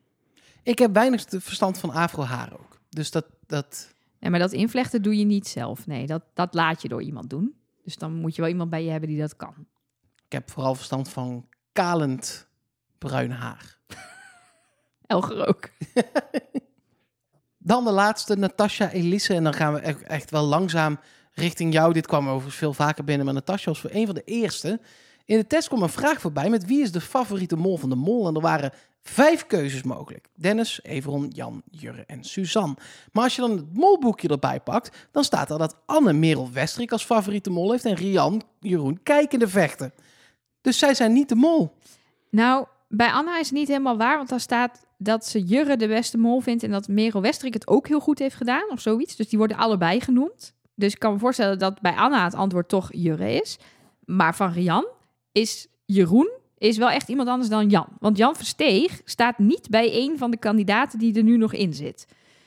[0.63, 2.81] Ik heb weinig te- verstand van afro-haar ook.
[2.89, 3.95] Dus dat, dat...
[4.19, 5.87] Ja, maar dat invlechten doe je niet zelf.
[5.87, 7.55] Nee, dat, dat laat je door iemand doen.
[7.85, 9.55] Dus dan moet je wel iemand bij je hebben die dat kan.
[10.25, 12.49] Ik heb vooral verstand van kalend
[12.99, 13.79] bruin haar.
[15.07, 15.69] Elger ook.
[17.65, 19.35] Dan de laatste, Natasha Elisse.
[19.35, 20.99] En dan gaan we echt, echt wel langzaam
[21.33, 21.93] richting jou.
[21.93, 24.81] Dit kwam overigens veel vaker binnen, maar Natasha was voor een van de eerste.
[25.25, 27.97] In de test kwam een vraag voorbij met wie is de favoriete mol van de
[27.97, 28.29] mol?
[28.29, 28.73] En er waren
[29.03, 30.29] vijf keuzes mogelijk.
[30.35, 32.75] Dennis, Everon, Jan, Jurre en Suzanne.
[33.13, 36.93] Maar als je dan het molboekje erbij pakt, dan staat er dat Anne Merel Westrik
[36.93, 39.93] als favoriete mol heeft en Rian, Jeroen, kijkende vechten.
[40.61, 41.77] Dus zij zijn niet de mol.
[42.31, 45.89] Nou, bij Anna is het niet helemaal waar, want daar staat dat ze Jurre de
[45.89, 49.17] beste mol vindt en dat Merel Westrik het ook heel goed heeft gedaan of zoiets.
[49.17, 50.55] Dus die worden allebei genoemd.
[50.83, 53.59] Dus ik kan me voorstellen dat bij Anna het antwoord toch Jurre is.
[54.05, 54.87] Maar van Rian
[55.33, 57.87] is Jeroen is wel echt iemand anders dan Jan.
[57.99, 61.75] Want Jan Versteeg staat niet bij een van de kandidaten die er nu nog in
[61.75, 62.07] zit.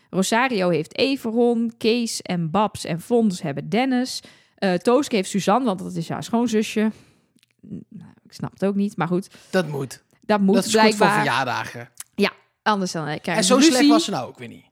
[0.10, 4.22] Rosario heeft Everon, Kees en Babs en Fons hebben Dennis.
[4.56, 6.92] Eh Tooske heeft Suzanne, want dat is haar schoonzusje.
[7.90, 9.28] Nou, ik snap het ook niet, maar goed.
[9.50, 10.04] Dat moet.
[10.22, 11.90] Dat moet dat is goed voor verjaardagen.
[12.66, 14.66] Anders dan eh, En zo slecht was ze nou ook weer niet.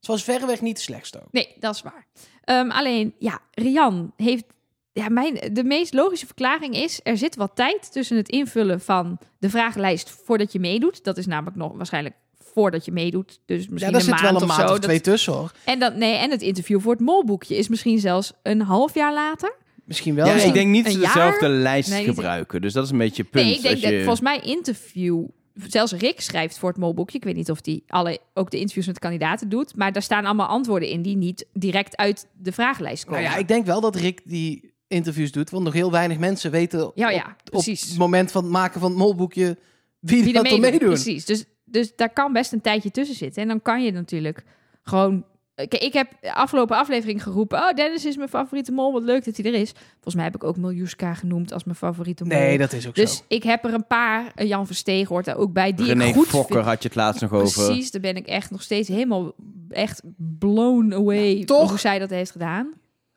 [0.00, 1.32] Ze was verreweg niet de slechtste ook.
[1.32, 2.06] Nee, dat is waar.
[2.44, 4.44] Ehm, alleen, ja, Rian heeft...
[4.92, 7.00] Ja, mijn, de meest logische verklaring is...
[7.02, 10.10] er zit wat tijd tussen het invullen van de vragenlijst...
[10.24, 11.04] voordat je meedoet.
[11.04, 12.14] Dat is namelijk nog waarschijnlijk
[12.52, 13.40] voordat je meedoet.
[13.46, 14.74] Dus Ja, misschien daar een zit maand wel een of maand zo.
[14.74, 15.52] of twee Dat- tussen hoor.
[15.64, 19.12] en, dat, nee, en het interview voor het molboekje is misschien zelfs een half jaar
[19.14, 19.54] later.
[19.84, 20.26] Misschien wel.
[20.26, 21.54] ja, ik denk niet dat ze dezelfde jaar?
[21.56, 22.60] lijst Nee, gebruiken.
[22.60, 23.44] Dus dat is een beetje het punt.
[23.44, 25.24] nee, ik denk Als dat je- volgens mij interview...
[25.66, 27.18] Zelfs Rick schrijft voor het molboekje.
[27.18, 29.76] Ik weet niet of die alle, ook de interviews met kandidaten doet.
[29.76, 33.22] Maar daar staan allemaal antwoorden in die niet direct uit de vragenlijst komen.
[33.22, 35.50] Nou ja, ik denk wel dat Rick die interviews doet.
[35.50, 37.88] Want nog heel weinig mensen weten Ja, op, ja, op precies.
[37.88, 39.58] het moment van het maken van het molboekje
[39.98, 40.88] wie, wie dat er meedoen.
[40.88, 41.24] Precies.
[41.24, 43.42] Dus, dus daar kan best een tijdje tussen zitten.
[43.42, 44.44] En dan kan je natuurlijk
[44.82, 45.24] gewoon...
[45.68, 47.58] Kijk, ik heb de afgelopen aflevering geroepen...
[47.58, 48.92] Oh, Dennis is mijn favoriete mol.
[48.92, 49.72] Wat leuk dat hij er is.
[49.92, 52.36] Volgens mij heb ik ook Miljuska genoemd als mijn favoriete mol.
[52.38, 53.22] Nee, dat is ook dus zo.
[53.28, 54.32] ik heb er een paar...
[54.34, 55.74] eh, Jan Versteeg hoort daar ook bij.
[55.74, 56.66] Die René ik goed Fokker vind.
[56.66, 57.64] had je het laatst nog over.
[57.66, 59.32] Precies, daar ben ik echt nog steeds helemaal...
[59.68, 60.02] Echt
[60.38, 61.68] blown away toch?
[61.68, 62.72] hoe zij dat heeft gedaan.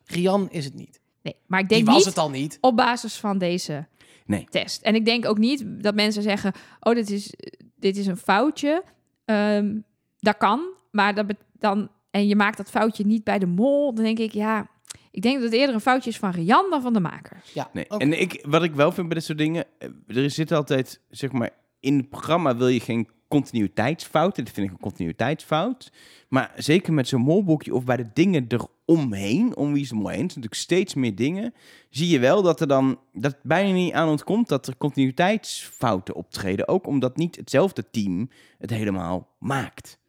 [0.06, 1.00] Rian is het niet.
[1.22, 2.58] Nee, maar ik Die denk was niet het al niet.
[2.62, 3.86] op basis van deze
[4.26, 4.48] Nee.
[4.50, 4.82] test.
[4.82, 7.34] En ik denk ook niet dat mensen zeggen: Oh, dit is,
[7.76, 8.84] dit is een foutje.
[9.26, 9.76] Ehm,
[10.20, 10.62] dat kan,
[10.92, 11.26] maar dat
[11.60, 11.90] dan.
[12.12, 13.94] En je maakt dat foutje niet bij de mol.
[13.94, 14.70] Dan denk ik, ja.
[15.12, 17.54] Ik denk dat het eerder een foutje is van Rian dan van de makers.
[17.54, 17.88] Ja, Nee.
[17.88, 21.32] En ik, wat ik wel vind bij dit soort dingen, eh, er zit altijd, zeg
[21.32, 21.50] maar,
[21.80, 24.44] in het programma wil je geen continuïteitsfouten.
[24.44, 25.92] Dit vind ik een continuïteitsfout.
[26.30, 30.08] Maar zeker met zo'n molboekje of bij de dingen eromheen, om wie is de mol
[30.08, 31.54] heen, zijn natuurlijk steeds meer dingen,
[31.90, 36.16] zie je wel dat er dan, dat het bijna niet aan ontkomt dat er continuïteitsfouten
[36.16, 36.68] optreden.
[36.68, 40.00] Ook omdat niet hetzelfde team het helemaal maakt.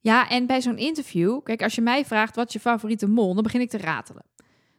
[0.00, 3.42] Ja, en bij zo'n interview, kijk, als je mij vraagt wat je favoriete mol, dan
[3.42, 4.22] begin ik te ratelen.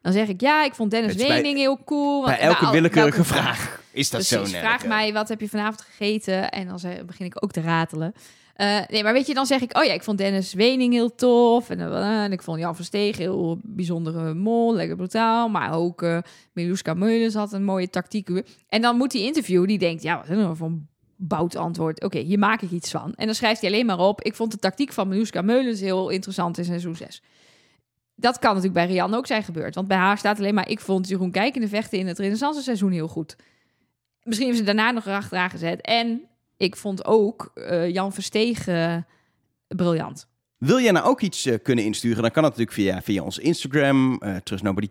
[0.02, 2.14] Dan zeg ik ja, ik vond Dennis bij- Wening heel cool.
[2.22, 5.42] want- Bij elke al- willekeurige welke vraag is dat Precies, zo vraag mij wat heb
[5.42, 8.14] je vanavond gegeten en dan zeg- begin ik ook te ratelen.
[8.56, 11.16] Eh, nee, maar weet je, dan zeg ik, oh ja, ik vond Dennis Wening heel
[11.16, 16.02] tof en, eh, en ik vond Jan Versteeg heel bijzondere mol, lekker brutaal, maar ook
[16.02, 16.18] eh
[16.54, 18.30] Miluska Meulens had een mooie tactiek.
[18.70, 20.88] En dan moet die interview, die denkt, ja, wat is er nou voor een
[21.22, 22.04] bout antwoord?
[22.04, 23.14] Oké, hier maak ik iets van.
[23.16, 26.10] En dan schrijft hij alleen maar op, ik vond de tactiek van Miluska Meulens heel
[26.10, 27.22] interessant in seizoen 6.
[28.16, 29.76] Dat kan natuurlijk bij Rian ook zijn gebeurd.
[29.76, 30.70] Want bij haar staat alleen maar...
[30.70, 33.36] ik vond Jeroen Kijkende vechten in het renaissance seizoen heel goed.
[34.24, 35.82] Misschien hebben ze daarna nog erachteraan gezet.
[35.82, 36.22] En
[36.58, 39.08] ik vond ook eh, Jan Verstegen
[39.68, 40.28] briljant.
[40.58, 42.22] Wil jij nou ook iets eh, kunnen insturen?
[42.22, 44.22] Dan kan dat natuurlijk via, via ons Instagram,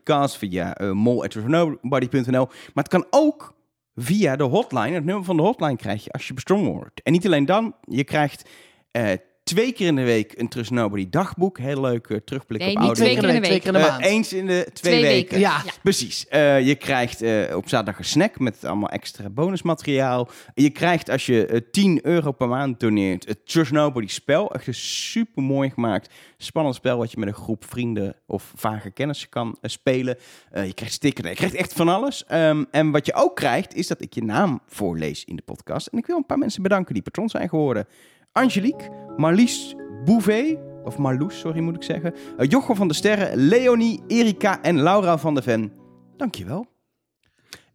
[0.05, 2.47] Cast, via mol@trustnobody.nl.
[2.47, 3.58] Maar het kan ook
[3.99, 4.95] via de hotline.
[4.95, 7.03] Het nummer van de hotline krijg je als je bestrongen wordt.
[7.03, 8.49] En niet alleen dan, je krijgt
[8.91, 9.13] eh,
[9.49, 11.59] twee keer in de week een Trust Nobody dagboek.
[11.59, 13.61] Heel leuk eh, terugblik Nee, op niet oude twee keer in de twee week.
[13.63, 14.05] keer in de Eh, maand.
[14.05, 15.15] eens in de twee, Twee weken.
[15.19, 15.39] weken.
[15.39, 15.63] Ja.
[15.65, 15.73] Ja.
[15.83, 16.29] Precies.
[16.29, 20.29] Eh, je krijgt eh, op zaterdag een snack met allemaal extra bonusmateriaal.
[20.55, 24.53] Je krijgt als je eh, 10 euro per maand doneert het Trust Nobody spel.
[24.55, 28.91] Echt een super mooi gemaakt, spannend spel wat je met een groep vrienden of vage
[28.91, 30.17] kennissen kan spelen.
[30.51, 32.25] Eh, je krijgt stickers, je krijgt echt van alles.
[32.27, 35.87] Ehm, en wat je ook krijgt is dat ik je naam voorlees in de podcast.
[35.87, 37.87] En ik wil een paar mensen bedanken die patron zijn geworden.
[38.33, 42.15] Angelique, Marlies Bouvet, of Marloes, sorry moet ik zeggen.
[42.39, 45.73] Uh, Jochem van der Sterren, Leonie, Erika en Laura van der Ven.
[46.17, 46.67] Dankjewel.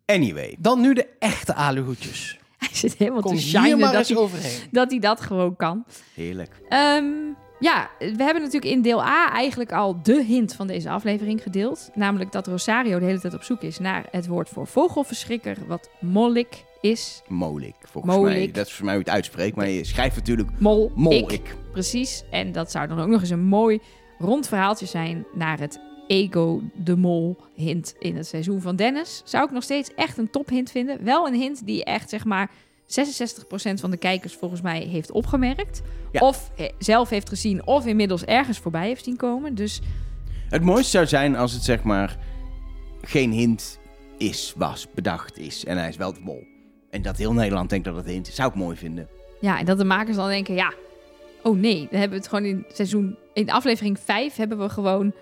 [0.05, 2.39] Anyway, Dan nu de echte aluhoedjes.
[2.57, 4.59] Hij zit helemaal Kom te shinen maar dat hij, overheen.
[4.71, 5.85] dat hij dat gewoon kan.
[6.13, 6.51] heerlijk.
[6.69, 7.05] Ehm,
[7.59, 11.89] ja, we hebben natuurlijk in deel A eigenlijk al de hint van deze aflevering gedeeld.
[11.93, 15.89] Namelijk dat Rosario de hele tijd op zoek is naar het woord voor vogelverschrikker, wat
[15.99, 17.21] mollik is.
[17.27, 18.51] Molik, volgens mij.
[18.51, 20.95] Dat is voor mij hoe het uitspreekt, maar je schrijft natuurlijk Mol, ik.
[20.95, 21.55] molik.
[21.71, 22.23] Precies.
[22.31, 23.79] En dat zou dan ook nog eens een mooi
[24.19, 29.21] rond verhaaltje zijn naar het Ego de Mol hint in het seizoen van Dennis.
[29.25, 31.03] Zou ik nog steeds echt een tophint vinden.
[31.03, 32.51] Wel een hint die echt zeg maar
[32.87, 35.81] 66% van de kijkers volgens mij heeft opgemerkt.
[36.11, 36.19] Ja.
[36.19, 39.55] Of eh, zelf heeft gezien of inmiddels ergens voorbij heeft zien komen.
[39.55, 39.81] Dus
[40.49, 42.17] Het mooiste zou zijn als het zeg maar
[43.01, 43.79] geen hint
[44.17, 45.65] is, was, bedacht is.
[45.65, 46.43] En hij is wel de mol.
[46.93, 48.35] En dat heel Nederland denkt dat het hint is.
[48.35, 49.07] Zou ik mooi vinden.
[49.39, 50.73] ja, en dat de makers dan denken, ja,
[51.43, 55.13] oh nee, dan hebben we het gewoon in seizoen, in aflevering 5 hebben we gewoon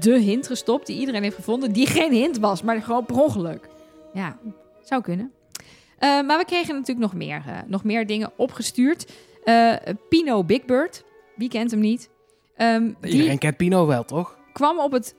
[0.00, 3.68] de hint gestopt die iedereen heeft gevonden, die geen hint was, maar gewoon per ongeluk.
[4.12, 4.38] Ja,
[4.82, 5.32] zou kunnen.
[5.98, 9.12] Eh, maar we kregen natuurlijk nog meer, eh, nog meer dingen opgestuurd.
[9.44, 9.72] Eh,
[10.08, 11.04] Pino Big Bird,
[11.36, 12.10] wie kent hem niet?
[12.56, 14.36] Ehm, die Iedereen kent Pino wel, toch?
[14.52, 15.14] kwam op het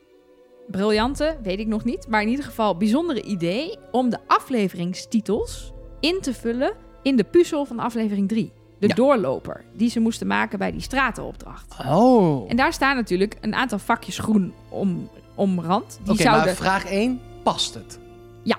[0.67, 6.17] briljante, weet ik nog niet, maar in ieder geval bijzondere idee om de afleveringstitels in
[6.21, 8.51] te vullen in de puzzel van aflevering 3.
[8.79, 8.93] De Ja.
[8.95, 11.75] doorloper die ze moesten maken bij die stratenopdracht.
[11.89, 12.45] Oh.
[12.49, 15.99] En daar staan natuurlijk een aantal vakjes groen om, omrand.
[16.07, 17.99] Oké, zouden maar vraag 1, past het?
[18.43, 18.57] Ja.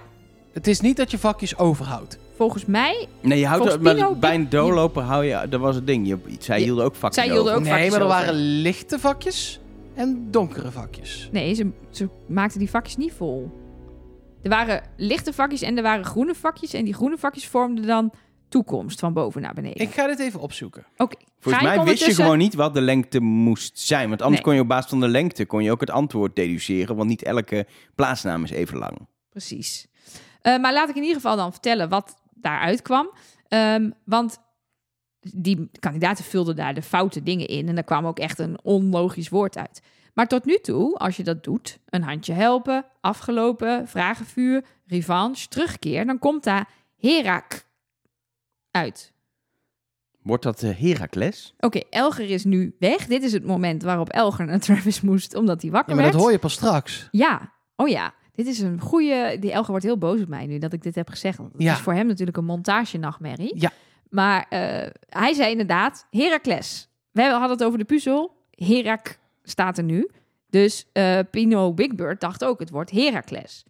[0.52, 2.18] Het is niet dat je vakjes overhoudt.
[2.36, 5.86] volgens mij, Nee, je houdt maar Pino- bij een doorloper hou je, dat was het
[5.86, 6.06] ding.
[6.08, 7.56] Je, zij hielden ook vakjes zij hielden over.
[7.56, 9.60] ook nee, vakjes maar er waren lichte vakjes
[9.96, 11.28] en donkere vakjes.
[11.32, 13.50] nee, ze, ze maakten die vakjes niet vol.
[14.42, 16.72] Er waren lichte vakjes en er waren groene vakjes.
[16.74, 18.12] En die groene vakjes vormden dan
[18.48, 19.80] toekomst van boven naar beneden.
[19.82, 20.86] Ik ga dit even opzoeken.
[20.96, 24.08] Oké, Volgens mij wist je gewoon niet wat de lengte moest zijn.
[24.08, 24.44] Want anders Nee.
[24.44, 26.96] kon je op basis van de lengte kon je ook het antwoord deduceren.
[26.96, 29.08] Want niet elke plaatsnaam is even lang.
[29.30, 29.86] Precies.
[30.42, 33.10] Eh, maar laat ik in ieder geval dan vertellen wat daaruit kwam.
[33.48, 34.38] Ehm, want
[35.34, 37.68] die kandidaten vulden daar de foute dingen in.
[37.68, 39.82] En daar kwam ook echt een onlogisch woord uit.
[40.14, 46.06] Maar tot nu toe, als je dat doet, een handje helpen, afgelopen, vragenvuur, revanche, terugkeer,
[46.06, 46.68] dan komt daar
[46.98, 47.64] Herak
[48.70, 49.12] uit.
[50.22, 51.54] Wordt dat eh, Heracles?
[51.58, 53.06] Oké, Elger is nu weg.
[53.06, 56.12] Dit is het moment waarop Elger naar Travis moest, omdat hij wakker Ja, maar dat
[56.12, 56.24] werd.
[56.24, 57.08] hoor je pas straks.
[57.10, 58.14] Ja, oh ja.
[58.32, 59.36] Dit is een goede.
[59.40, 61.38] Die Elger wordt heel boos op mij nu dat ik dit heb gezegd.
[61.38, 61.72] Want Het Ja.
[61.72, 63.60] is voor hem natuurlijk een montage-nachtmerrie.
[63.60, 63.72] Ja.
[64.08, 66.88] Maar eh, hij zei inderdaad: Heracles.
[67.10, 68.34] We hadden het over de puzzel.
[68.50, 70.10] Herak staat er nu.
[70.50, 73.64] Dus eh, Pino Big Bird dacht ook het woord Heracles.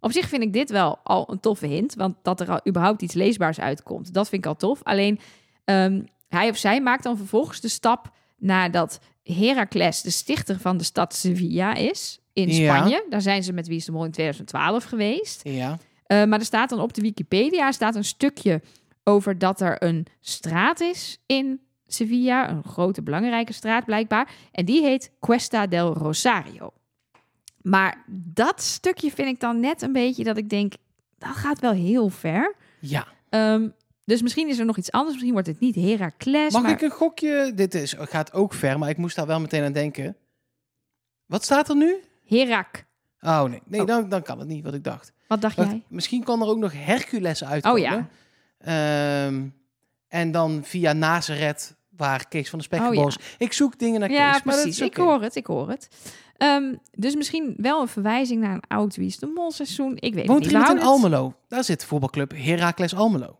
[0.00, 1.94] Op zich vind ik dit wel al een toffe hint.
[1.94, 4.80] Want dat er al überhaupt iets leesbaars uitkomt, dat vind ik al tof.
[4.82, 5.18] Alleen
[5.64, 10.84] ehm, hij of zij maakt dan vervolgens de stap nadat Heracles de stichter van de
[10.84, 12.74] stad Sevilla is in Ja.
[12.76, 13.06] Spanje.
[13.08, 15.40] Daar zijn ze met Wie is de Mol in 2012 geweest.
[15.44, 15.78] Ja.
[16.06, 18.60] Eh, maar er staat dan op de Wikipedia staat een stukje
[19.04, 22.50] over dat er een straat is in Sevilla.
[22.50, 24.30] Een grote, belangrijke straat blijkbaar.
[24.52, 26.72] En die heet Cuesta del Rosario.
[27.62, 30.72] Maar dat stukje vind ik dan net een beetje dat ik denk,
[31.18, 32.54] dat gaat wel heel ver.
[32.80, 33.06] Ja.
[33.28, 33.68] Ehm,
[34.04, 35.12] dus misschien is er nog iets anders.
[35.12, 36.52] Misschien wordt het niet Heracles.
[36.52, 36.70] Mag maar...
[36.70, 37.52] ik een gokje?
[37.54, 40.16] Dit is, gaat ook ver, maar ik moest daar wel meteen aan denken.
[41.26, 42.00] Wat staat er nu?
[42.24, 42.84] Herak.
[43.20, 43.86] Oh nee, nee Oh.
[43.86, 45.12] Dan, dan kan het niet wat ik dacht.
[45.28, 45.82] Wat dacht Want jij?
[45.88, 47.80] Misschien kan er ook nog Hercules uitkomen.
[47.80, 48.08] Oh ja.
[48.64, 49.46] Ehm,
[50.08, 53.16] en dan via Nazareth, waar Kees van de Spekkenbos.
[53.38, 54.80] Ik zoek dingen naar Kees, Ja, maar precies.
[54.80, 55.88] Ik hoor het, ik hoor het.
[56.36, 59.96] Ehm, dus misschien wel een verwijzing naar een oud Wie is de Mol seizoen.
[59.98, 60.68] Ik weet Woont het niet.
[60.68, 61.34] in Almelo?
[61.48, 63.38] Daar zit voetbalclub Heracles Almelo.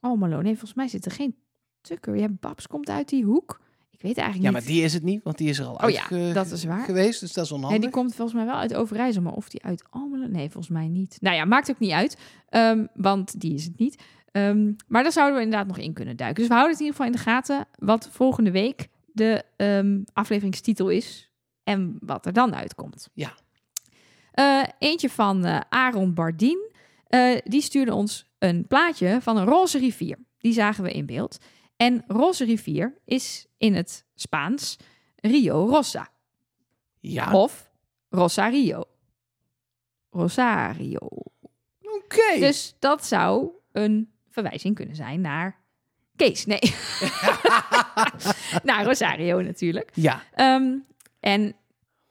[0.00, 0.40] Almelo.
[0.40, 1.36] Nee, volgens mij zit er geen
[1.80, 2.16] tukker.
[2.16, 3.60] Ja, Babs komt uit die hoek.
[4.00, 4.66] Ik weet eigenlijk Ja, niet.
[4.66, 6.84] maar die is het niet, want die is er al Oh ja, dat is waar.
[6.84, 7.80] geweest, dus dat is onhandig.
[7.80, 10.26] die komt volgens mij wel uit Overijssel, maar of die uit Almelo...
[10.26, 11.16] Nee, volgens mij niet.
[11.20, 12.16] Nou ja, maakt ook niet uit,
[12.48, 14.02] ehm, want die is het niet.
[14.32, 16.38] Ehm, maar daar zouden we inderdaad nog in kunnen duiken.
[16.38, 20.00] Dus we houden het in ieder geval in de gaten wat volgende week de ehm,
[20.12, 21.30] afleveringstitel is
[21.64, 23.08] en wat er dan uitkomt.
[23.14, 23.32] Ja.
[24.32, 26.68] Eh, eentje van eh, Aaron Bardien.
[27.06, 30.18] Eh, die stuurde ons een plaatje van een roze rivier.
[30.38, 31.38] Die zagen we in beeld.
[31.80, 34.76] En roze rivier is in het Spaans
[35.16, 36.08] Rio Rosa.
[37.00, 37.70] Ja, Of
[38.08, 38.84] Rosario.
[40.10, 40.98] Rosario.
[41.82, 42.38] oké.
[42.38, 45.58] Dus dat zou een verwijzing kunnen zijn naar
[46.16, 46.46] Kees.
[46.46, 46.58] Nee.
[48.62, 49.90] naar Rosario natuurlijk.
[49.94, 50.76] Ja, Ehm,
[51.20, 51.54] en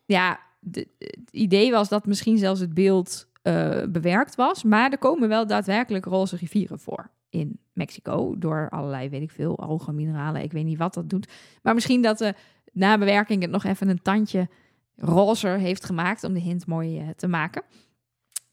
[0.06, 4.64] ja, de- het idee was dat misschien zelfs het beeld eh, bewerkt was.
[4.64, 8.38] Maar er komen wel daadwerkelijk roze rivieren voor in Mexico.
[8.38, 10.42] Door allerlei, weet ik veel, algen, mineralen.
[10.42, 11.32] Ik weet niet wat dat doet.
[11.62, 12.34] Maar misschien dat de
[12.72, 14.50] nabewerking het nog even een tandje
[14.96, 17.64] rozer heeft gemaakt om de hint mooi eh, te maken.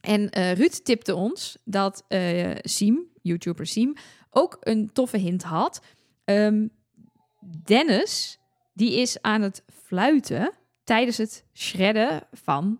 [0.00, 3.94] En eh, Ruud tipte ons dat eh Siem, YouTuber Siem,
[4.30, 5.82] ook een toffe hint had.
[6.24, 6.66] Ehm,
[7.64, 8.38] Dennis,
[8.72, 10.52] die is aan het fluiten
[10.84, 12.78] tijdens het shredden van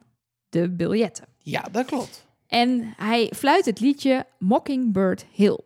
[0.49, 1.27] de biljetten.
[1.39, 2.27] ja, dat klopt.
[2.47, 5.59] En hij fluit het liedje Mockingbird Hill.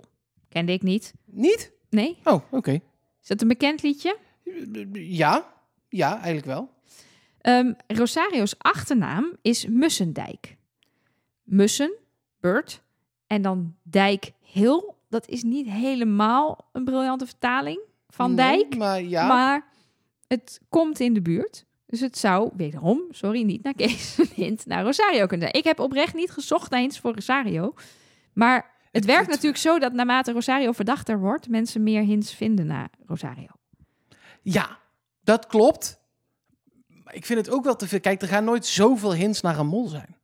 [0.51, 1.13] Kende ik niet.
[1.25, 1.73] Niet?
[1.91, 2.19] Nee?
[2.25, 2.73] Oh, oké.
[3.23, 4.17] Is dat een bekend liedje?
[4.93, 5.53] Ja,
[5.89, 6.71] ja, eigenlijk wel.
[7.41, 10.57] Ehm, Rosario's achternaam is Mussendijk.
[11.43, 11.93] Mussen,
[12.41, 12.83] Bird,
[13.27, 14.93] en dan Dijk Hill.
[15.09, 18.77] Dat is niet helemaal een briljante vertaling van Nee, Dijk.
[18.77, 19.27] maar ja.
[19.27, 19.67] Maar
[20.27, 21.65] het komt in de buurt.
[21.87, 25.63] Dus het zou, wederom, sorry, niet naar Kees, hint naar Rosario kunnen zijn.
[25.63, 27.75] Ik heb oprecht niet gezocht naar hints voor Rosario.
[28.33, 32.91] Maar het, werkt natuurlijk zo dat naarmate Rosario verdachter wordt, mensen meer hints vinden naar
[33.07, 33.49] Rosario.
[34.43, 34.79] Ja,
[35.21, 35.99] dat klopt.
[36.87, 38.01] Maar ik vind het ook wel te veel.
[38.01, 40.17] Kijk, er gaan nooit zoveel hints naar een mol zijn.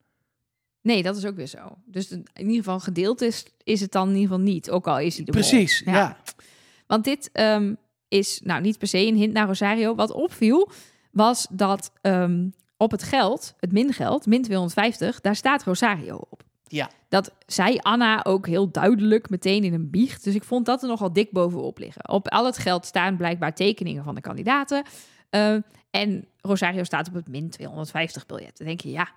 [0.81, 1.79] Nee, dat is ook weer zo.
[1.85, 4.71] Dus in ieder geval gedeeld is, is het dan in ieder geval niet.
[4.71, 5.41] Ook al is hij de mol.
[5.41, 6.17] Precies, ja.
[6.87, 7.75] Want dit ehm,
[8.09, 9.95] is nou niet per se een hint naar Rosario.
[9.95, 10.71] Wat opviel
[11.11, 16.36] was dat ehm, op het geld, het mingeld, min 250, daar staat Rosario op.
[16.69, 16.91] Ja.
[17.09, 20.25] Dat zei Anna ook heel duidelijk meteen in een biecht.
[20.25, 22.09] Dus ik vond dat er nogal dik bovenop liggen.
[22.09, 24.85] Op al het geld staan blijkbaar tekeningen van de kandidaten.
[25.31, 25.57] Eh,
[25.91, 28.59] en Rosario staat op het min 250 biljet.
[28.59, 29.09] Dan denk je, ja,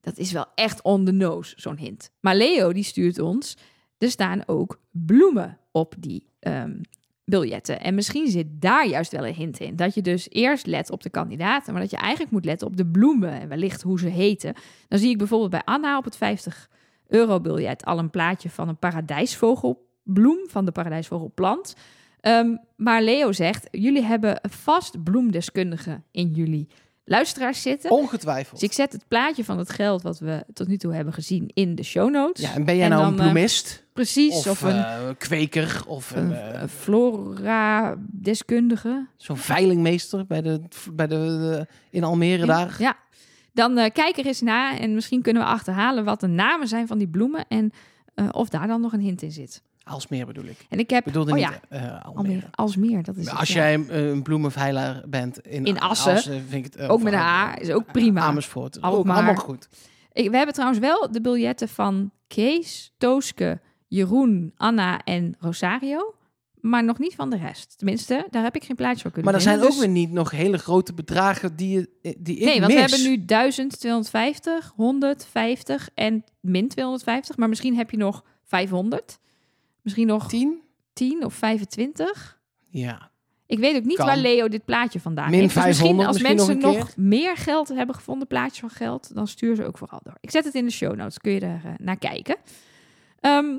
[0.00, 2.10] dat is wel echt on the nose, zo'n hint.
[2.20, 3.56] Maar Leo, die stuurt ons,
[3.98, 6.80] er staan ook bloemen op die ehm,
[7.24, 7.80] biljetten.
[7.80, 9.76] En misschien zit daar juist wel een hint in.
[9.76, 12.76] Dat je dus eerst let op de kandidaten, maar dat je eigenlijk moet letten op
[12.76, 14.54] de bloemen en wellicht hoe ze heten.
[14.88, 16.68] Dan zie ik bijvoorbeeld bij Anna op het 50
[17.08, 21.74] euro biljet al een plaatje van een paradijsvogelbloem van de paradijsvogelplant.
[22.20, 26.68] Ehm, maar Leo zegt, jullie hebben vast bloemdeskundigen in jullie
[27.10, 27.90] luisteraars zitten.
[27.90, 28.60] Ongetwijfeld.
[28.60, 31.50] Dus ik zet het plaatje van het geld wat we tot nu toe hebben gezien
[31.54, 32.44] in de show notes.
[32.44, 33.84] Ja, en ben jij En nou dan, een eh, bloemist?
[33.92, 35.82] Precies, of of, een, eh, kweker?
[35.86, 39.06] Of een, een, eh, een flora-deskundige.
[39.16, 40.60] zo'n veilingmeester bij de,
[40.92, 42.76] bij de, de- in Almere daar?
[42.78, 42.96] Ja,
[43.52, 46.98] dan kijk er eens na en misschien kunnen we achterhalen wat de namen zijn van
[46.98, 47.72] die bloemen en
[48.30, 49.62] of daar dan nog een hint in zit.
[49.82, 50.66] Alsmeer bedoel ik.
[50.68, 52.14] En ik heb, bedoelde oh niet ja, eh, Almere.
[52.14, 53.54] Almere, Alsmeer, dat is het, Als ja.
[53.54, 57.18] jij een, een bloemenveiler bent in, In Assen, vind ik het, eh, ook met een
[57.18, 58.20] eh, A, is ook prima.
[58.20, 58.82] Amersfoort.
[58.82, 59.68] Ook allemaal goed.
[60.12, 66.14] Ik, we hebben trouwens wel de biljetten van Kees, Tooske, Jeroen, Anna en Rosario,
[66.60, 67.78] maar nog niet van de rest.
[67.78, 70.10] Tenminste, daar heb ik geen plaatje voor kunnen Maar er zijn ook dus- weer niet
[70.10, 75.88] nog hele grote bedragen die, je, die ik Nee, want we hebben nu 1250, 150
[75.94, 77.36] en min 250.
[77.36, 79.18] Maar misschien heb je nog 500.
[79.82, 80.60] Misschien nog 10?
[80.92, 82.40] 10 of 25.
[82.68, 83.10] Ja.
[83.46, 84.06] Ik weet ook niet Kan.
[84.06, 85.54] waar Leo dit plaatje vandaan Min heeft.
[85.54, 89.26] Dus misschien 500 als misschien mensen nog meer geld hebben gevonden, plaatjes van geld, dan
[89.26, 90.16] stuur ze ook vooral door.
[90.20, 92.36] Ik zet het in de show notes, kun je er eh, naar kijken.
[93.20, 93.58] Ehm,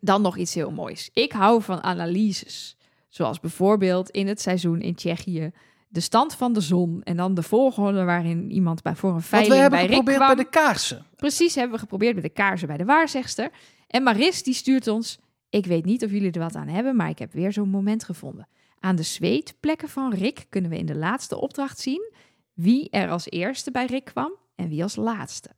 [0.00, 1.10] dan nog iets heel moois.
[1.12, 2.76] Ik hou van analyses.
[3.08, 5.52] Zoals bijvoorbeeld in het seizoen in Tsjechië
[5.94, 9.54] de stand van de zon en dan de volgorde waarin iemand bij voor een veiling
[9.54, 11.06] we hebben bij geprobeerd bij de kaarsen.
[11.16, 13.50] Precies, hebben we geprobeerd met de kaarsen bij de waarzegster.
[13.94, 15.18] En Maris die stuurt ons,
[15.50, 18.04] ik weet niet of jullie er wat aan hebben, maar ik heb weer zo'n moment
[18.04, 18.48] gevonden.
[18.80, 22.12] Aan de zweetplekken van Rick kunnen we in de laatste opdracht zien
[22.52, 25.50] wie er als eerste bij Rick kwam en wie als laatste.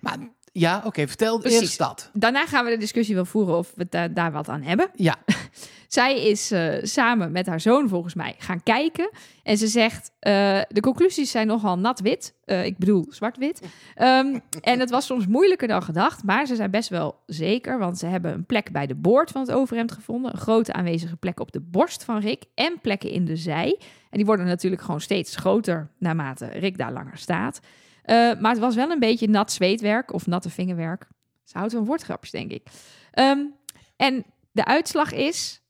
[0.00, 0.18] Maar
[0.52, 1.60] ja, oké, vertel Precies.
[1.60, 2.10] eerst dat.
[2.12, 4.90] Daarna gaan we de discussie wel voeren of we da- daar wat aan hebben.
[4.94, 5.16] Ja.
[5.88, 9.10] Zij is eh, samen met haar zoon volgens mij gaan kijken.
[9.42, 12.34] En ze zegt, eh, de conclusies zijn nogal nat-wit.
[12.44, 13.60] Eh, ik bedoel zwart-wit.
[13.94, 16.24] Ehm, en het was soms moeilijker dan gedacht.
[16.24, 17.78] Maar ze zijn best wel zeker.
[17.78, 20.32] Want ze hebben een plek bij de boord van het overhemd gevonden.
[20.32, 22.44] Een grote aanwezige plek op de borst van Rick.
[22.54, 23.78] En plekken in de zij.
[24.10, 27.60] En die worden natuurlijk gewoon steeds groter naarmate Rick daar langer staat.
[28.02, 31.08] Eh, maar het was wel een beetje nat zweetwerk of natte vingerwerk.
[31.44, 32.66] Ze houdt van woordgrapjes, denk ik.
[33.10, 33.40] Ehm,
[33.96, 35.62] en de uitslag is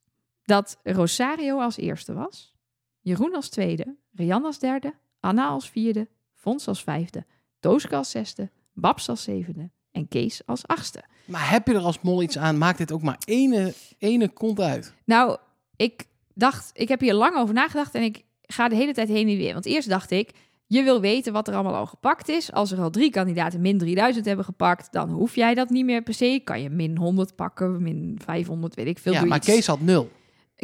[0.45, 2.55] dat Rosario als eerste was,
[3.01, 7.27] Jeroen als tweede, Rian als derde, Anna als vierde, Fons als vijfde,
[7.61, 11.03] Tooske als zesde, Babs als zevende, En Kees als achtste.
[11.25, 12.59] Maar heb je er als mol iets aan?
[12.59, 14.95] Maakt dit ook maar ene, ene kont uit?
[15.05, 15.39] Nou,
[15.77, 16.05] ik
[16.35, 19.37] dacht, ik heb hier lang over nagedacht en ik ga de hele tijd heen en
[19.37, 19.53] weer.
[19.53, 20.31] Want eerst dacht ik,
[20.73, 22.53] je wil weten wat er allemaal al gepakt is.
[22.53, 26.03] Als er al drie kandidaten min 3000 hebben gepakt, dan hoef jij dat niet meer
[26.03, 26.41] per se.
[26.45, 29.13] Kan je min 100 pakken, min 500, weet ik veel.
[29.13, 29.47] ja, maar iets.
[29.47, 30.11] Kees had nul.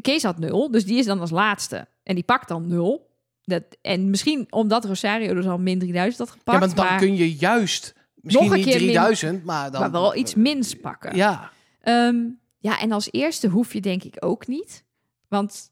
[0.00, 1.88] Kees had nul, dus die is dan als laatste.
[2.02, 3.06] En die pakt dan nul.
[3.42, 6.98] Dat, en misschien omdat Rosario dus al min 3000 had gepakt, ja, want dan maar,
[6.98, 9.80] kun je juist, misschien Nog een niet keer min- 3000, maar dan...
[9.80, 11.16] maar wel iets mins pakken.
[11.16, 11.50] Ja,
[11.80, 12.16] Ehm,
[12.58, 14.84] ja, en als eerste hoef je denk ik ook niet.
[15.28, 15.70] Want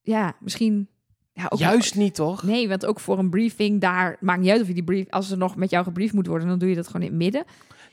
[0.00, 0.88] ja, misschien...
[1.34, 2.42] Ja, ook juist niet toch?
[2.42, 5.30] Nee, want ook voor een briefing daar maakt niet uit of je die brief als
[5.30, 7.44] er nog met jou gebriefd moet worden, dan doe je dat gewoon in het midden.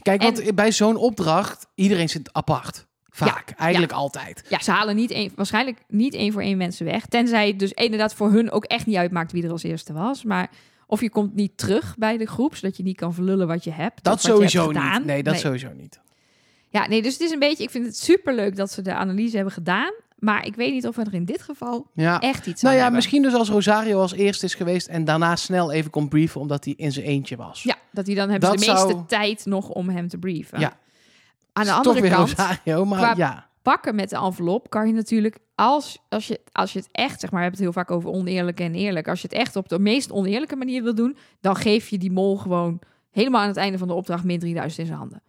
[0.02, 2.88] Kijk, En- want bij zo'n opdracht, iedereen zit apart.
[3.12, 4.44] Vaak, eigenlijk altijd.
[4.50, 7.72] Ja, ze halen niet één, waarschijnlijk niet één voor één mensen weg, tenzij het dus
[7.72, 10.50] inderdaad voor hun ook echt niet uitmaakt wie er als eerste was, maar
[10.88, 13.72] of je komt niet terug bij de groep, zodat je niet kan verlullen wat je
[13.72, 14.04] hebt.
[14.04, 14.98] Dat hebt sowieso gedaan.
[14.98, 15.06] niet.
[15.06, 16.00] Nee, dat sowieso niet.
[16.70, 19.36] Ja, nee, dus het is een beetje, ik vind het superleuk dat ze de analyse
[19.36, 22.20] hebben gedaan, maar ik weet niet of er in dit geval Ja.
[22.20, 22.98] echt iets Nou ja, hebben.
[22.98, 26.66] misschien dus als Rosario als eerste is geweest en daarna snel even kon brieven omdat
[26.66, 27.64] hij in zijn eentje was.
[27.64, 30.18] Ja, dat die dan hebben Dat ze de meeste zou- tijd nog om hem te
[30.18, 30.60] brieven.
[30.60, 30.78] Ja.
[31.54, 33.48] Aan de andere Toch weer kant, Rosario, maar ja.
[33.62, 37.32] pakken met de envelop kan je natuurlijk, als, als, je, als je het echt, zeg
[37.32, 39.08] maar, we hebben het heel vaak over oneerlijk en eerlijk.
[39.08, 42.12] Als je het echt op de meest oneerlijke manier wil doen, dan geef je die
[42.12, 42.80] mol gewoon
[43.12, 45.22] helemaal aan het einde van de opdracht min 3000 in zijn handen.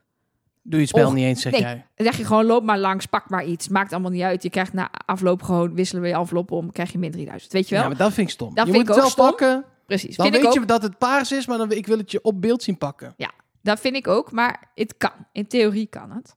[0.70, 1.60] Doe je het spel Och, niet eens, zeg nee.
[1.60, 1.86] jij.
[1.94, 3.68] Dan zeg je gewoon, loop maar langs, pak maar iets.
[3.68, 4.42] Maakt allemaal niet uit.
[4.42, 7.52] Je krijgt na afloop gewoon, wisselen we je envelop om, krijg je min 3000.
[7.52, 7.82] Weet je wel?
[7.82, 8.54] Ja, maar dat vind ik stom.
[8.54, 9.64] Dat je vind moet ik het wel pakken.
[9.86, 10.16] Precies.
[10.16, 12.22] Dan vind ik weet je dat het paars is, maar dan, ik wil het je
[12.22, 13.14] op beeld zien pakken.
[13.62, 15.26] Dat vind ik ook, maar het kan.
[15.32, 16.34] In theorie kan het.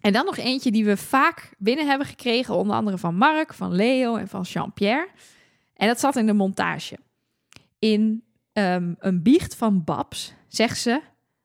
[0.00, 3.74] En dan nog eentje die we vaak binnen hebben gekregen, onder andere van Mark, van
[3.74, 5.08] Leo en van Jean-Pierre.
[5.74, 6.98] En dat zat in de montage.
[7.78, 11.00] In ehm, een biecht van Babs zegt ze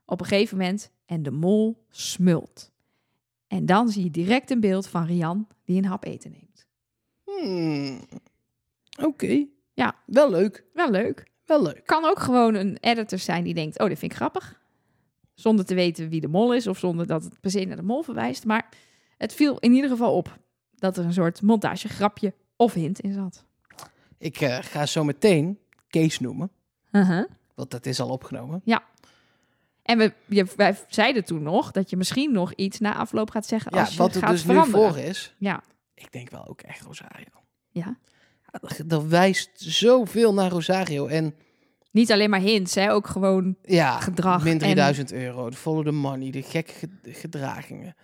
[0.05, 2.71] op een gegeven moment, en de mol smult.
[3.47, 6.65] En dan zie je direct een beeld van Rian die een hap eten neemt.
[7.23, 8.01] Hmm.
[9.03, 9.45] Oké.
[9.73, 9.95] Ja.
[10.05, 10.63] Wel leuk.
[10.73, 11.27] Wel leuk.
[11.45, 11.81] Wel leuk.
[11.85, 14.61] Kan ook gewoon een editor zijn die denkt, oh, dit vind ik grappig.
[15.33, 17.83] Zonder te weten wie de mol is of zonder dat het per se naar de
[17.83, 18.45] mol verwijst.
[18.45, 18.69] Maar
[19.17, 20.37] het viel in ieder geval op
[20.75, 23.45] dat er een soort montagegrapje of hint in zat.
[24.17, 26.51] Ik eh, ga zo meteen Kees noemen,
[26.91, 27.25] Uh-huh.
[27.55, 28.61] want dat is al opgenomen.
[29.89, 33.45] En we, je, wij zeiden toen nog dat je misschien nog iets na afloop gaat
[33.45, 34.81] zeggen Ja, als je wat er gaat dus veranderen.
[34.81, 35.33] nu voor is.
[35.37, 35.63] Ja.
[35.93, 37.25] Ik denk wel ook echt Rosario.
[37.69, 37.97] Ja.
[38.51, 41.07] Ja, Dat, wijst zoveel naar Rosario.
[41.07, 41.35] En
[41.91, 45.85] Niet alleen maar hints, hè, ook gewoon ja, Gedrag min en- 3000 euro, de follow
[45.85, 47.95] the money, de gekke ge- gedragingen.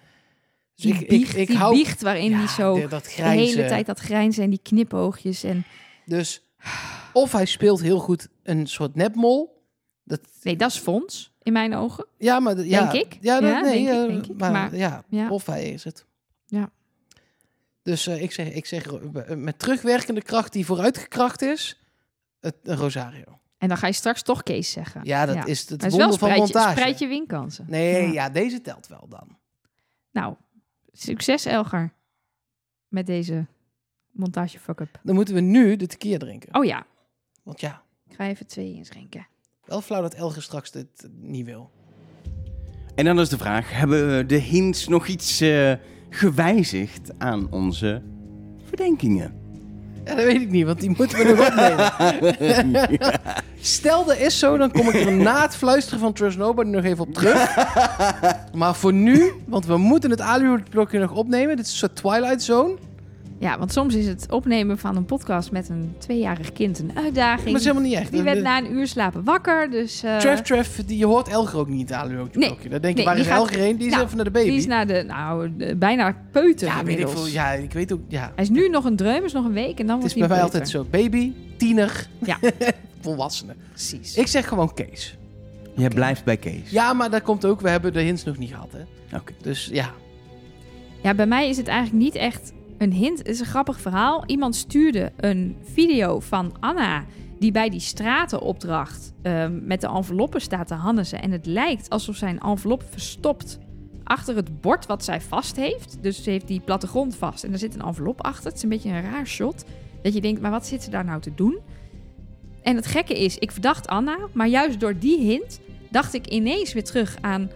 [0.76, 2.88] Dus die, ik, ik, biecht, ik die hou biecht waarin ja, hij zo de- de,
[2.88, 3.56] dat grijnzen.
[3.56, 5.44] hele tijd dat grijnzen en die knipoogjes.
[5.44, 5.66] En
[6.06, 6.42] Dus
[7.14, 9.64] of hij speelt heel goed een soort nepmol.
[10.04, 12.06] Dat, nee, dat is Fons in mijn ogen.
[12.18, 13.18] ja, maar ja, Denk ik.
[13.22, 14.38] Ja, dat- Ja, nee, denk ik, eh, denk ik.
[14.38, 15.30] Maar, Maar- ja, ja.
[15.30, 16.06] of hij is het.
[16.46, 16.70] Ja.
[17.82, 21.82] Dus eh, ik zeg, ik zeg eh, met terugwerkende kracht die vooruitgekracht is,
[22.40, 23.40] het, een Rosario.
[23.58, 25.02] En dan ga je straks toch Kees zeggen.
[25.04, 26.72] Ja, dat is het het is wel wonder van montage.
[26.78, 27.66] spreid je winkansen.
[27.70, 28.12] Nee, Ja.
[28.12, 28.30] ja.
[28.30, 29.38] deze telt wel dan.
[30.12, 30.36] Nou,
[30.92, 31.94] succes Elgar.
[32.88, 33.46] Met deze
[34.12, 35.00] montage fuck-up.
[35.04, 36.54] Dan moeten we nu de tequila drinken.
[36.56, 36.86] Oh ja,
[37.44, 39.28] Want ja, ik ga even twee inschenken.
[39.66, 40.88] Wel flauw dat Elger straks dit
[41.22, 41.70] niet wil.
[42.96, 45.74] En dan is de vraag, hebben de hints nog iets eh,
[46.10, 48.02] gewijzigd aan onze
[48.66, 49.44] verdenkingen?
[50.06, 53.00] Ja, dat weet ik niet, want die moeten we nog opnemen.
[53.60, 56.84] Stel dat is zo, dan kom ik er na het fluisteren van Trust Nobody nog
[56.84, 57.56] even op terug.
[58.54, 61.56] maar voor nu, want we moeten het Hollywood-blokje nog opnemen.
[61.56, 62.76] Dit is een soort Twilight Zone.
[63.40, 67.44] Ja, want soms is het opnemen van een podcast met een tweejarig kind een uitdaging.
[67.44, 68.12] Maar dat is helemaal niet echt.
[68.12, 70.04] Die werd De- na een uur slapen wakker, dus...
[70.04, 72.60] eh, Treff, Treff, die, je hoort Elger ook niet het Hollywood-blokje.
[72.60, 73.76] Nee, Dan denk je, nee, waar is gaat- Elger heen?
[73.78, 74.50] Die is Nou, even naar de baby.
[74.50, 77.28] Die is naar de, nou, de- bijna peuter ja, weet ik veel.
[77.28, 78.32] Ja, ik weet ook, ja.
[78.36, 80.12] Hij is nu nog een dreum, is nog een week en dan Het wordt is
[80.20, 80.86] hij bij mij altijd zo.
[80.90, 82.38] Baby, tiener, Ja.
[83.02, 83.56] volwassene.
[83.70, 84.16] Precies.
[84.18, 85.18] Ik zeg gewoon Kees.
[85.76, 86.70] Je blijft bij Kees.
[86.70, 89.18] Ja, maar dat komt ook, we hebben de hints nog niet gehad, hè.
[89.18, 89.34] Oké.
[89.42, 89.90] Dus ja,
[91.02, 93.28] Ja, bij mij is het eigenlijk niet echt een hint.
[93.28, 94.24] Is een grappig verhaal.
[94.26, 97.06] Iemand stuurde een video van Anna...
[97.40, 101.22] die bij die stratenopdracht ehm, met de enveloppen staat te hannessen.
[101.22, 103.60] En het lijkt alsof zij een envelop verstopt
[104.04, 105.98] achter het bord wat zij vast heeft.
[106.02, 108.46] Dus ze heeft die plattegrond vast en er zit een envelop achter.
[108.46, 109.66] Het is een beetje een raar shot.
[110.02, 111.60] Dat je denkt, maar wat zit ze daar nou te doen?
[112.62, 114.18] En het gekke is, ik verdacht Anna...
[114.34, 115.60] maar juist door die hint
[115.90, 117.50] dacht ik ineens weer terug aan...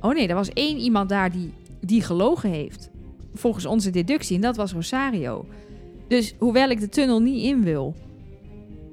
[0.00, 2.90] oh nee, er was één iemand daar die, die gelogen heeft
[3.38, 4.34] volgens onze deductie.
[4.36, 5.46] En dat was Rosario.
[6.08, 7.94] Dus hoewel ik de tunnel niet in wil,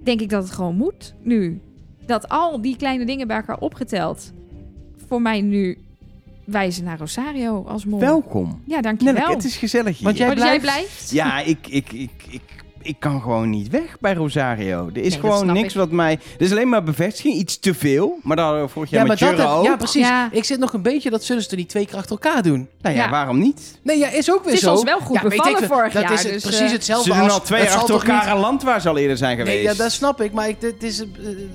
[0.04, 1.62] denk ik dat het gewoon moet nu.
[2.06, 4.32] Dat al die kleine dingen bij elkaar opgeteld
[5.08, 5.78] voor mij nu
[6.44, 8.00] wijzen naar Rosario als mol.
[8.00, 8.62] Welkom.
[8.66, 9.14] Ja, dankjewel.
[9.14, 10.06] Nelleke, het is gezellig hier.
[10.06, 11.12] Want jij Oh, dus jij blijft- blijft?
[11.12, 12.42] Ja, ik, ik, ik, ik,
[12.84, 14.90] ik kan gewoon niet weg bij Rosario.
[14.94, 15.80] Er is Nee, dat gewoon niks ik.
[15.80, 16.12] wat mij...
[16.14, 18.20] Er is alleen maar bevestiging, iets te veel.
[18.24, 19.66] Maar daar vorig jaar Ja, met maar dat, Jurre ook.
[19.66, 20.08] ja, precies.
[20.08, 20.30] Ja.
[20.32, 22.68] Ik zit nog een beetje, dat zullen ze er niet twee keer achter elkaar doen.
[22.82, 23.10] Nou ja, Ja.
[23.10, 23.80] waarom niet?
[23.82, 24.72] Nee, ja, is ook weer Het is zo.
[24.72, 27.12] ons wel goed ja, bevallen ik vorig dat jaar, is het, dus, precies eh, hetzelfde
[27.12, 27.34] Ze doen als...
[27.34, 29.56] al twee zal achter toch elkaar niet- een land waar ze al eerder zijn geweest.
[29.56, 31.08] Nee, ja, dat snap ik, maar ik, dit is eh,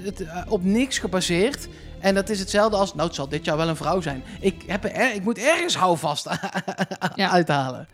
[0.04, 1.68] het, eh, op niks gebaseerd.
[2.00, 4.22] En dat is hetzelfde als, nou, het zal dit jaar wel een vrouw zijn.
[4.40, 6.28] Ik, heb er, ik moet ergens houvast
[7.14, 7.30] Ja.
[7.30, 7.88] uithalen.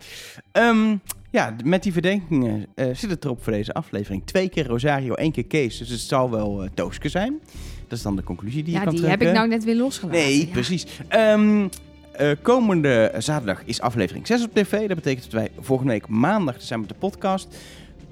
[0.51, 0.95] Ehm,
[1.35, 4.25] ja, met die verdenkingen eh, zit het erop voor deze aflevering.
[4.25, 5.77] Twee keer Rosario, één keer Kees.
[5.77, 7.39] Dus het zal wel eh Tooske zijn.
[7.87, 9.25] Dat is dan de conclusie die Ja, je kan die trekken.
[9.25, 10.21] heb ik nou net weer losgelaten.
[10.21, 10.51] Nee, ja.
[10.51, 10.85] precies.
[11.07, 11.67] Ehm,
[12.11, 14.87] eh, komende zaterdag is aflevering 6 op tv.
[14.87, 17.57] Dat betekent dat wij volgende week maandag zijn met de podcast.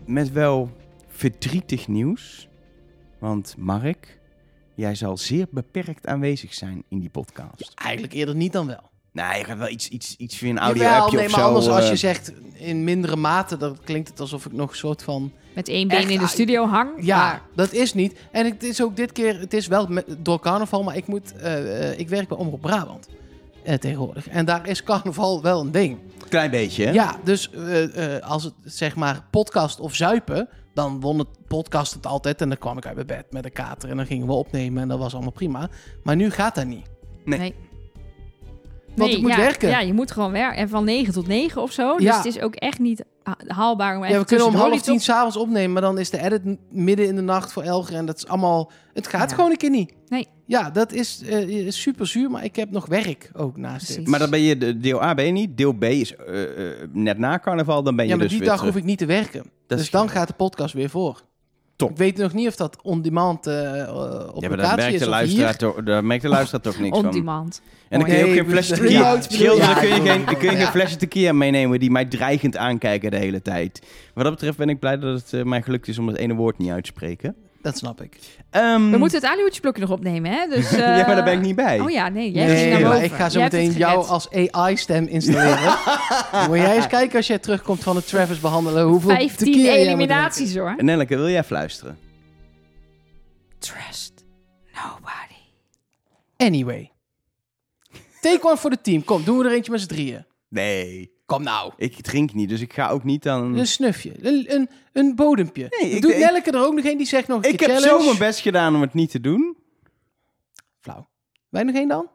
[0.05, 0.69] Met wel
[1.07, 2.47] verdrietig nieuws.
[3.19, 4.19] Want Mark,
[4.75, 7.71] jij zal zeer beperkt aanwezig zijn in die podcast.
[7.75, 8.91] Eigenlijk eerder niet dan wel.
[9.13, 11.47] Nee, je gaat wel iets, iets, iets via een Jawel, audio-appje nee, of maar zo.
[11.47, 14.77] anders als eh, je zegt in mindere mate, dan klinkt het alsof ik nog een
[14.77, 15.31] soort van...
[15.55, 16.89] Met één been Echt, in de ah, studio hang.
[16.99, 18.19] Ja, maar- dat is niet.
[18.31, 21.35] En het is ook dit keer, het is wel met- door carnaval, maar ik moet,
[21.37, 23.07] eh, eh, ik werk bij Omroep Brabant
[23.63, 24.27] eh, tegenwoordig.
[24.27, 25.97] En daar is carnaval wel een ding.
[26.29, 26.91] Klein beetje, hè?
[26.91, 31.93] Ja, dus eh, eh, als het zeg maar podcast of zuipen, dan won het podcast
[31.93, 32.41] het altijd.
[32.41, 34.81] En dan kwam ik uit mijn bed met een kater en dan gingen we opnemen
[34.81, 35.69] en dat was allemaal prima.
[36.03, 36.85] Maar nu gaat dat niet.
[37.25, 37.55] Nee.
[38.95, 39.69] Want Nee, ik moet ja, werken.
[39.69, 40.57] Ja, je moet gewoon werken.
[40.57, 41.95] En van 9 tot 9 of zo.
[41.95, 42.17] Dus Ja.
[42.17, 44.99] het is ook echt niet ha- haalbaar om Ja, we kunnen om half tien op-
[45.01, 46.41] s'avonds opnemen, maar dan is de edit
[46.71, 47.95] midden in de nacht voor Elger.
[47.95, 49.35] En dat is allemaal, het gaat Ja.
[49.35, 49.93] gewoon een keer niet.
[50.07, 50.27] Nee.
[50.45, 54.07] Ja, dat is eh, super zuur, maar ik heb nog werk ook naast dit.
[54.07, 55.57] Maar dan ben je, de deel A ben je niet.
[55.57, 57.83] Deel B is eh, eh, net na carnaval.
[57.83, 58.71] Dan ben je Ja, maar dus die dag terug.
[58.73, 59.43] hoef ik niet te werken.
[59.67, 61.21] Dat dus dan gaat de podcast weer voor.
[61.75, 61.89] Top.
[61.89, 63.95] Ik weet nog niet of dat on-demand eh, eh,
[64.33, 66.79] op Ja, maar daar locatie merkt, is de luisteraar toch, daar merkt de luisteraar toch
[66.79, 67.11] niks On van.
[67.11, 67.61] demand.
[67.89, 68.99] En dan kun je ook Nee, geen flesje tequila...
[68.99, 71.79] remote bedoel- Schilder, ja, dan kun je ik geen, kun je geen flesje tequila meenemen
[71.79, 73.81] die mij dreigend aankijken de hele tijd.
[74.13, 76.33] Wat dat betreft ben ik blij dat het eh, mij gelukt is om dat ene
[76.33, 77.35] woord niet uit te spreken.
[77.63, 78.19] Dat snap ik.
[78.49, 80.47] Ehm, We moeten het aluhoedjesblokje nog opnemen, hè?
[80.47, 81.79] Dus, ja, maar daar ben ik niet bij.
[81.79, 82.31] Oh ja, nee.
[82.31, 85.77] Jij Nee, ging naar maar ik ga zo Jij meteen jou als AI-stem installeren.
[86.47, 88.85] Moet jij eens kijken als jij terugkomt van het Travis behandelen.
[88.85, 90.73] Hoeveel 15 tequila jij moet eliminaties, hoor.
[90.77, 91.97] En Nelleke, wil jij fluisteren?
[93.59, 94.25] Trust
[94.73, 95.41] nobody.
[96.37, 96.91] Anyway.
[98.21, 99.03] Take one voor het team.
[99.03, 100.25] Kom, doen we er eentje met z'n drieën.
[100.49, 101.12] Nee.
[101.25, 101.73] Kom nou.
[101.77, 103.57] Ik drink niet, dus ik ga ook niet aan...
[103.57, 104.25] Een snufje.
[104.27, 105.67] Een, een, een bodempje.
[105.79, 106.17] Nee, ik- Doet ik-
[106.47, 107.99] er ook nog een die zegt nog een Ik keer heb challenge?
[107.99, 109.57] zo mijn best gedaan om het niet te doen.
[110.79, 111.09] Flauw.
[111.49, 112.09] Wij nog één dan?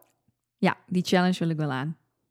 [0.57, 1.97] Ja, die challenge wil ik wel aan.